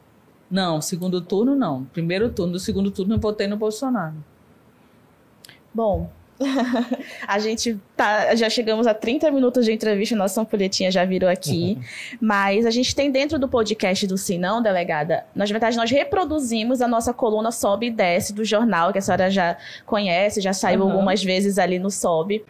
Não, 0.50 0.82
segundo 0.82 1.22
turno 1.22 1.56
não. 1.56 1.86
Primeiro 1.86 2.30
turno. 2.30 2.54
Do 2.54 2.60
segundo 2.60 2.92
turno 2.92 3.16
eu 3.16 3.20
votei 3.20 3.48
no 3.48 3.56
Bolsonaro. 3.56 4.16
Bom, 5.74 6.10
a 7.28 7.40
gente 7.40 7.80
tá, 7.96 8.36
já 8.36 8.50
chegamos 8.50 8.88
a 8.88 8.94
30 8.94 9.32
minutos 9.32 9.64
de 9.64 9.72
entrevista, 9.72 10.16
nossa 10.16 10.44
folhetinha 10.44 10.92
já 10.92 11.06
virou 11.06 11.30
aqui. 11.30 11.78
Uhum. 11.78 12.18
Mas 12.20 12.66
a 12.66 12.72
gente 12.72 12.96
tem 12.96 13.12
dentro 13.12 13.38
do 13.40 13.48
podcast 13.48 14.06
do 14.08 14.18
Sinão, 14.18 14.62
delegada, 14.62 15.24
nós, 15.36 15.50
na 15.50 15.54
verdade, 15.54 15.78
nós 15.78 15.90
reproduzimos 15.90 16.82
a 16.82 16.88
nossa 16.88 17.14
coluna 17.14 17.52
Sobe 17.52 17.88
e 17.88 17.92
Desce 17.92 18.34
do 18.34 18.44
jornal, 18.44 18.92
que 18.92 18.98
a 18.98 19.02
senhora 19.02 19.30
já 19.30 19.56
conhece, 19.86 20.42
já 20.42 20.52
saiu 20.52 20.82
uhum. 20.82 20.92
algumas 20.92 21.24
vezes 21.24 21.58
ali 21.58 21.80
no 21.80 21.92
Sobe. 21.92 22.44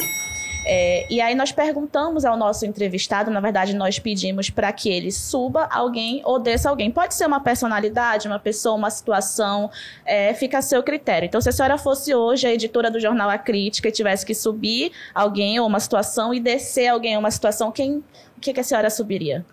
É, 0.65 1.07
e 1.09 1.19
aí 1.19 1.33
nós 1.33 1.51
perguntamos 1.51 2.23
ao 2.23 2.37
nosso 2.37 2.65
entrevistado, 2.65 3.31
na 3.31 3.39
verdade 3.39 3.75
nós 3.75 3.97
pedimos 3.97 4.49
para 4.49 4.71
que 4.71 4.89
ele 4.89 5.11
suba 5.11 5.67
alguém 5.71 6.21
ou 6.23 6.39
desça 6.39 6.69
alguém. 6.69 6.91
Pode 6.91 7.15
ser 7.15 7.25
uma 7.25 7.39
personalidade, 7.39 8.27
uma 8.27 8.39
pessoa, 8.39 8.75
uma 8.75 8.89
situação, 8.89 9.71
é, 10.05 10.33
fica 10.33 10.59
a 10.59 10.61
seu 10.61 10.83
critério. 10.83 11.25
Então 11.25 11.41
se 11.41 11.49
a 11.49 11.51
senhora 11.51 11.77
fosse 11.77 12.13
hoje 12.13 12.45
a 12.45 12.53
editora 12.53 12.91
do 12.91 12.99
jornal 12.99 13.29
A 13.29 13.37
Crítica 13.37 13.89
e 13.89 13.91
tivesse 13.91 14.25
que 14.25 14.35
subir 14.35 14.91
alguém 15.15 15.59
ou 15.59 15.67
uma 15.67 15.79
situação 15.79 16.33
e 16.33 16.39
descer 16.39 16.87
alguém 16.87 17.15
ou 17.15 17.19
uma 17.19 17.31
situação, 17.31 17.71
quem, 17.71 17.97
o 18.37 18.39
que, 18.39 18.53
que 18.53 18.59
a 18.59 18.63
senhora 18.63 18.89
subiria? 18.89 19.43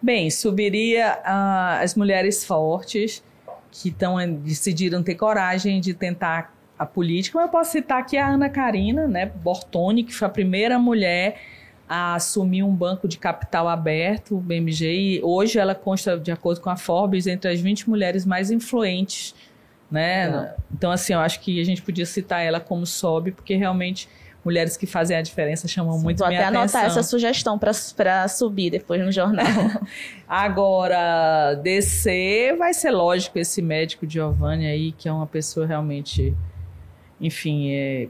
Bem, 0.00 0.30
subiria 0.30 1.18
uh, 1.20 1.82
as 1.82 1.94
mulheres 1.94 2.44
fortes 2.44 3.22
que 3.70 3.90
tão, 3.90 4.16
decidiram 4.34 5.02
ter 5.02 5.14
coragem 5.14 5.80
de 5.80 5.94
tentar 5.94 6.52
a 6.82 6.86
política, 6.86 7.38
mas 7.38 7.46
eu 7.46 7.52
posso 7.52 7.72
citar 7.72 7.98
aqui 7.98 8.16
a 8.16 8.26
Ana 8.26 8.48
Karina, 8.48 9.06
né, 9.06 9.26
Bortoni, 9.26 10.04
que 10.04 10.14
foi 10.14 10.26
a 10.26 10.30
primeira 10.30 10.78
mulher 10.78 11.40
a 11.88 12.14
assumir 12.14 12.62
um 12.62 12.74
banco 12.74 13.06
de 13.06 13.18
capital 13.18 13.68
aberto, 13.68 14.36
o 14.36 14.40
BMG, 14.40 14.92
e 14.92 15.22
hoje 15.22 15.58
ela 15.58 15.74
consta, 15.74 16.18
de 16.18 16.32
acordo 16.32 16.60
com 16.60 16.70
a 16.70 16.76
Forbes, 16.76 17.26
entre 17.26 17.50
as 17.50 17.60
20 17.60 17.88
mulheres 17.88 18.24
mais 18.24 18.50
influentes, 18.50 19.34
né? 19.90 20.24
É. 20.24 20.54
Então, 20.72 20.90
assim, 20.90 21.12
eu 21.12 21.20
acho 21.20 21.40
que 21.40 21.60
a 21.60 21.64
gente 21.64 21.82
podia 21.82 22.06
citar 22.06 22.42
ela 22.42 22.58
como 22.58 22.86
sobe, 22.86 23.30
porque 23.30 23.54
realmente 23.54 24.08
mulheres 24.44 24.76
que 24.76 24.86
fazem 24.86 25.16
a 25.16 25.22
diferença 25.22 25.68
chamam 25.68 25.98
Sim, 25.98 26.02
muito 26.02 26.18
vou 26.18 26.28
minha 26.28 26.40
até 26.40 26.48
atenção. 26.48 26.80
anotar 26.80 26.84
essa 26.84 27.02
sugestão 27.02 27.58
para 27.58 28.26
subir 28.26 28.70
depois 28.70 29.00
no 29.04 29.12
jornal. 29.12 29.46
Agora, 30.26 31.54
descer 31.62 32.56
vai 32.56 32.74
ser 32.74 32.90
lógico 32.90 33.38
esse 33.38 33.60
médico 33.62 34.08
Giovanni 34.08 34.66
aí, 34.66 34.92
que 34.92 35.08
é 35.08 35.12
uma 35.12 35.26
pessoa 35.26 35.66
realmente 35.66 36.34
enfim, 37.22 37.70
é, 37.70 38.08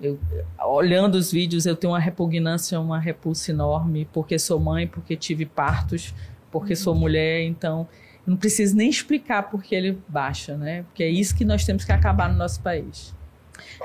eu, 0.00 0.18
olhando 0.64 1.16
os 1.16 1.32
vídeos, 1.32 1.66
eu 1.66 1.74
tenho 1.74 1.92
uma 1.92 1.98
repugnância, 1.98 2.78
uma 2.80 2.98
repulsa 2.98 3.50
enorme, 3.50 4.08
porque 4.12 4.38
sou 4.38 4.60
mãe, 4.60 4.86
porque 4.86 5.16
tive 5.16 5.44
partos, 5.44 6.14
porque 6.50 6.72
uhum. 6.72 6.76
sou 6.76 6.94
mulher, 6.94 7.42
então 7.42 7.88
não 8.26 8.36
preciso 8.36 8.76
nem 8.76 8.88
explicar 8.88 9.44
por 9.44 9.62
que 9.62 9.74
ele 9.74 9.98
baixa, 10.08 10.56
né? 10.56 10.82
Porque 10.84 11.02
é 11.02 11.08
isso 11.08 11.34
que 11.36 11.44
nós 11.44 11.64
temos 11.64 11.84
que 11.84 11.92
acabar 11.92 12.28
no 12.28 12.36
nosso 12.36 12.60
país. 12.60 13.14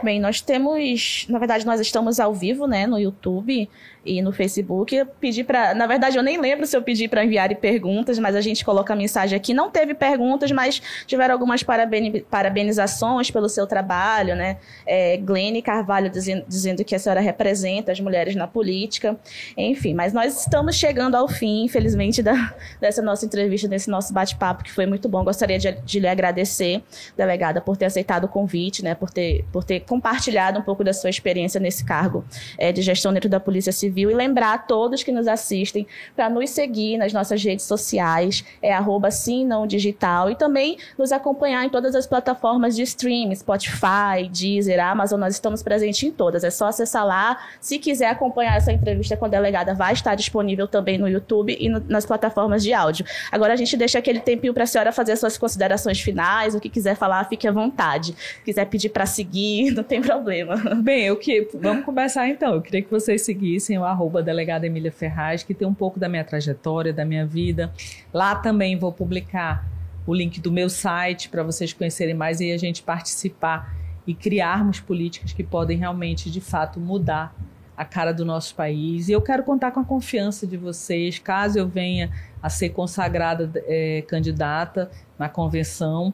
Bem, 0.03 0.19
nós 0.19 0.41
temos, 0.41 1.25
na 1.29 1.39
verdade, 1.39 1.65
nós 1.65 1.79
estamos 1.79 2.19
ao 2.19 2.33
vivo, 2.33 2.67
né, 2.67 2.85
no 2.87 2.99
YouTube 2.99 3.69
e 4.05 4.21
no 4.21 4.31
Facebook. 4.31 4.95
Eu 4.95 5.05
pedi 5.05 5.43
para, 5.43 5.73
na 5.73 5.85
verdade, 5.85 6.17
eu 6.17 6.23
nem 6.23 6.39
lembro 6.39 6.65
se 6.65 6.75
eu 6.75 6.81
pedi 6.81 7.07
para 7.07 7.23
enviar 7.23 7.53
perguntas, 7.55 8.17
mas 8.17 8.35
a 8.35 8.41
gente 8.41 8.65
coloca 8.65 8.93
a 8.93 8.95
mensagem 8.95 9.35
aqui. 9.35 9.53
Não 9.53 9.69
teve 9.69 9.93
perguntas, 9.93 10.51
mas 10.51 10.81
tiveram 11.05 11.33
algumas 11.33 11.63
parabeni 11.63 12.21
parabenizações 12.21 13.29
pelo 13.29 13.47
seu 13.49 13.67
trabalho, 13.67 14.35
né? 14.35 14.57
É, 14.85 15.17
Glene 15.17 15.61
Carvalho 15.61 16.09
dizendo, 16.09 16.45
dizendo 16.47 16.83
que 16.83 16.95
a 16.95 16.99
senhora 16.99 17.19
representa 17.19 17.91
as 17.91 17.99
mulheres 17.99 18.35
na 18.35 18.47
política, 18.47 19.17
enfim. 19.55 19.93
Mas 19.93 20.13
nós 20.13 20.41
estamos 20.41 20.75
chegando 20.75 21.15
ao 21.15 21.27
fim, 21.27 21.65
infelizmente, 21.65 22.23
da, 22.23 22.53
dessa 22.79 23.01
nossa 23.01 23.25
entrevista, 23.25 23.67
desse 23.67 23.89
nosso 23.89 24.13
bate-papo, 24.13 24.63
que 24.63 24.71
foi 24.71 24.85
muito 24.85 25.07
bom. 25.07 25.23
Gostaria 25.23 25.59
de, 25.59 25.71
de 25.71 25.99
lhe 25.99 26.07
agradecer, 26.07 26.81
delegada, 27.15 27.61
por 27.61 27.77
ter 27.77 27.85
aceitado 27.85 28.25
o 28.25 28.27
convite, 28.27 28.83
né? 28.83 28.95
Por 28.95 29.11
ter, 29.11 29.45
por 29.51 29.63
ter 29.63 29.81
compartilhado 29.81 30.59
um 30.59 30.63
pouco 30.63 30.83
da 30.83 30.93
sua 30.93 31.09
experiência 31.09 31.59
nesse 31.59 31.83
cargo 31.83 32.25
é, 32.57 32.71
de 32.71 32.81
gestão 32.81 33.13
dentro 33.13 33.29
da 33.29 33.39
Polícia 33.39 33.71
Civil 33.71 33.90
Civil 33.91 34.09
e 34.09 34.13
lembrar 34.13 34.53
a 34.53 34.57
todos 34.57 35.03
que 35.03 35.11
nos 35.11 35.27
assistem 35.27 35.85
para 36.15 36.29
nos 36.29 36.49
seguir 36.49 36.97
nas 36.97 37.11
nossas 37.11 37.43
redes 37.43 37.65
sociais, 37.65 38.43
é 38.61 38.73
arroba 38.73 39.11
sim, 39.11 39.45
não 39.45 39.67
digital, 39.67 40.31
e 40.31 40.35
também 40.35 40.77
nos 40.97 41.11
acompanhar 41.11 41.65
em 41.65 41.69
todas 41.69 41.93
as 41.93 42.07
plataformas 42.07 42.75
de 42.75 42.83
streaming, 42.83 43.35
Spotify, 43.35 44.29
Deezer, 44.31 44.79
Amazon, 44.83 45.19
nós 45.19 45.33
estamos 45.33 45.61
presentes 45.61 46.01
em 46.03 46.11
todas. 46.11 46.43
É 46.43 46.49
só 46.49 46.67
acessar 46.67 47.05
lá. 47.05 47.37
Se 47.59 47.77
quiser 47.77 48.07
acompanhar 48.07 48.55
essa 48.55 48.71
entrevista 48.71 49.17
com 49.17 49.25
a 49.25 49.27
delegada, 49.27 49.73
vai 49.73 49.91
estar 49.91 50.15
disponível 50.15 50.67
também 50.67 50.97
no 50.97 51.07
YouTube 51.07 51.55
e 51.59 51.67
no, 51.67 51.83
nas 51.87 52.05
plataformas 52.05 52.63
de 52.63 52.73
áudio. 52.73 53.05
Agora 53.31 53.53
a 53.53 53.55
gente 53.57 53.75
deixa 53.75 53.99
aquele 53.99 54.21
tempinho 54.21 54.53
para 54.53 54.63
a 54.63 54.67
senhora 54.67 54.91
fazer 54.93 55.17
suas 55.17 55.37
considerações 55.37 55.99
finais, 55.99 56.55
o 56.55 56.59
que 56.59 56.69
quiser 56.69 56.95
falar, 56.95 57.25
fique 57.25 57.47
à 57.47 57.51
vontade. 57.51 58.15
Se 58.37 58.43
quiser 58.45 58.65
pedir 58.65 58.89
para 58.89 59.05
seguir, 59.05 59.71
não 59.75 59.83
tem 59.83 60.01
problema. 60.01 60.55
Bem, 60.75 61.07
eu 61.07 61.17
que 61.17 61.49
vamos 61.53 61.83
começar 61.83 62.27
então. 62.29 62.53
Eu 62.55 62.61
queria 62.61 62.81
que 62.81 62.89
vocês 62.89 63.21
seguissem 63.23 63.77
o 63.81 63.85
arroba 63.85 64.23
delegada 64.23 64.65
Emília 64.65 64.91
Ferraz, 64.91 65.43
que 65.43 65.53
tem 65.53 65.67
um 65.67 65.73
pouco 65.73 65.99
da 65.99 66.07
minha 66.07 66.23
trajetória, 66.23 66.93
da 66.93 67.05
minha 67.05 67.25
vida. 67.25 67.71
Lá 68.13 68.35
também 68.35 68.77
vou 68.77 68.91
publicar 68.91 69.65
o 70.05 70.13
link 70.13 70.39
do 70.39 70.51
meu 70.51 70.69
site 70.69 71.29
para 71.29 71.43
vocês 71.43 71.73
conhecerem 71.73 72.15
mais 72.15 72.39
e 72.39 72.51
a 72.51 72.57
gente 72.57 72.81
participar 72.81 73.75
e 74.05 74.13
criarmos 74.13 74.79
políticas 74.79 75.31
que 75.31 75.43
podem 75.43 75.77
realmente, 75.77 76.31
de 76.31 76.41
fato, 76.41 76.79
mudar 76.79 77.35
a 77.77 77.85
cara 77.85 78.11
do 78.11 78.25
nosso 78.25 78.53
país. 78.55 79.09
E 79.09 79.11
eu 79.11 79.21
quero 79.21 79.43
contar 79.43 79.71
com 79.71 79.79
a 79.79 79.83
confiança 79.83 80.45
de 80.45 80.57
vocês, 80.57 81.19
caso 81.19 81.57
eu 81.57 81.67
venha 81.67 82.11
a 82.41 82.49
ser 82.49 82.69
consagrada 82.69 83.51
é, 83.65 84.03
candidata 84.07 84.91
na 85.17 85.29
convenção, 85.29 86.13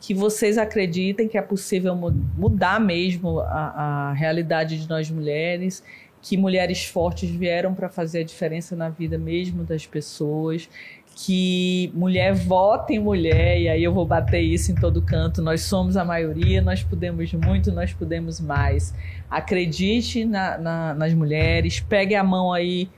que 0.00 0.14
vocês 0.14 0.58
acreditem 0.58 1.26
que 1.26 1.38
é 1.38 1.42
possível 1.42 1.94
mudar 1.94 2.78
mesmo 2.78 3.40
a, 3.40 4.10
a 4.10 4.12
realidade 4.12 4.78
de 4.78 4.88
nós 4.88 5.10
mulheres 5.10 5.82
que 6.22 6.36
mulheres 6.36 6.84
fortes 6.84 7.30
vieram 7.30 7.74
para 7.74 7.88
fazer 7.88 8.20
a 8.20 8.24
diferença 8.24 8.74
na 8.74 8.88
vida 8.88 9.16
mesmo 9.16 9.62
das 9.64 9.86
pessoas, 9.86 10.68
que 11.16 11.90
mulher 11.94 12.34
vota 12.34 12.92
em 12.92 12.98
mulher, 12.98 13.58
e 13.58 13.68
aí 13.68 13.82
eu 13.82 13.92
vou 13.92 14.04
bater 14.04 14.40
isso 14.40 14.70
em 14.70 14.74
todo 14.74 15.00
canto. 15.00 15.40
Nós 15.40 15.62
somos 15.62 15.96
a 15.96 16.04
maioria, 16.04 16.60
nós 16.60 16.82
podemos 16.82 17.32
muito, 17.32 17.72
nós 17.72 17.94
podemos 17.94 18.38
mais. 18.38 18.94
Acredite 19.30 20.26
na, 20.26 20.58
na, 20.58 20.94
nas 20.94 21.14
mulheres, 21.14 21.80
pegue 21.80 22.14
a 22.14 22.22
mão 22.22 22.52
aí 22.52 22.90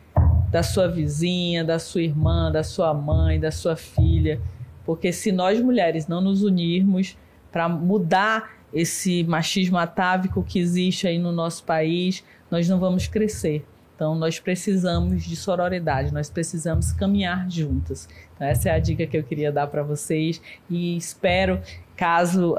da 0.50 0.64
sua 0.64 0.88
vizinha, 0.88 1.62
da 1.62 1.78
sua 1.78 2.02
irmã, 2.02 2.50
da 2.50 2.64
sua 2.64 2.92
mãe, 2.92 3.38
da 3.38 3.52
sua 3.52 3.76
filha, 3.76 4.40
porque 4.84 5.12
se 5.12 5.30
nós 5.30 5.60
mulheres 5.60 6.08
não 6.08 6.20
nos 6.20 6.42
unirmos 6.42 7.16
para 7.52 7.68
mudar 7.68 8.50
esse 8.72 9.22
machismo 9.24 9.78
atávico 9.78 10.42
que 10.42 10.58
existe 10.58 11.06
aí 11.06 11.18
no 11.18 11.30
nosso 11.30 11.64
país, 11.64 12.24
nós 12.50 12.68
não 12.68 12.78
vamos 12.78 13.06
crescer. 13.06 13.64
Então, 13.94 14.14
nós 14.14 14.38
precisamos 14.38 15.24
de 15.24 15.34
sororidade, 15.34 16.14
nós 16.14 16.30
precisamos 16.30 16.92
caminhar 16.92 17.50
juntas. 17.50 18.08
Então, 18.34 18.46
essa 18.46 18.68
é 18.68 18.72
a 18.72 18.78
dica 18.78 19.06
que 19.06 19.16
eu 19.16 19.24
queria 19.24 19.50
dar 19.50 19.66
para 19.66 19.82
vocês 19.82 20.40
e 20.70 20.96
espero, 20.96 21.60
caso 21.96 22.56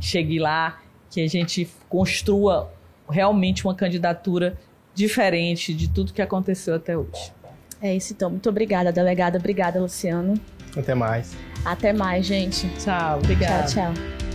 chegue 0.00 0.38
lá, 0.38 0.80
que 1.10 1.20
a 1.20 1.26
gente 1.26 1.68
construa 1.88 2.72
realmente 3.10 3.64
uma 3.64 3.74
candidatura 3.74 4.56
diferente 4.94 5.74
de 5.74 5.88
tudo 5.88 6.12
que 6.12 6.22
aconteceu 6.22 6.74
até 6.74 6.96
hoje. 6.96 7.32
É 7.80 7.94
isso, 7.94 8.12
então. 8.12 8.30
Muito 8.30 8.48
obrigada, 8.48 8.92
delegada. 8.92 9.38
Obrigada, 9.38 9.80
Luciano. 9.80 10.34
Até 10.76 10.94
mais. 10.94 11.36
Até 11.64 11.92
mais, 11.92 12.24
gente. 12.26 12.68
Tchau, 12.78 13.18
obrigada. 13.18 13.66
Tchau, 13.66 13.92
tchau. 13.92 14.25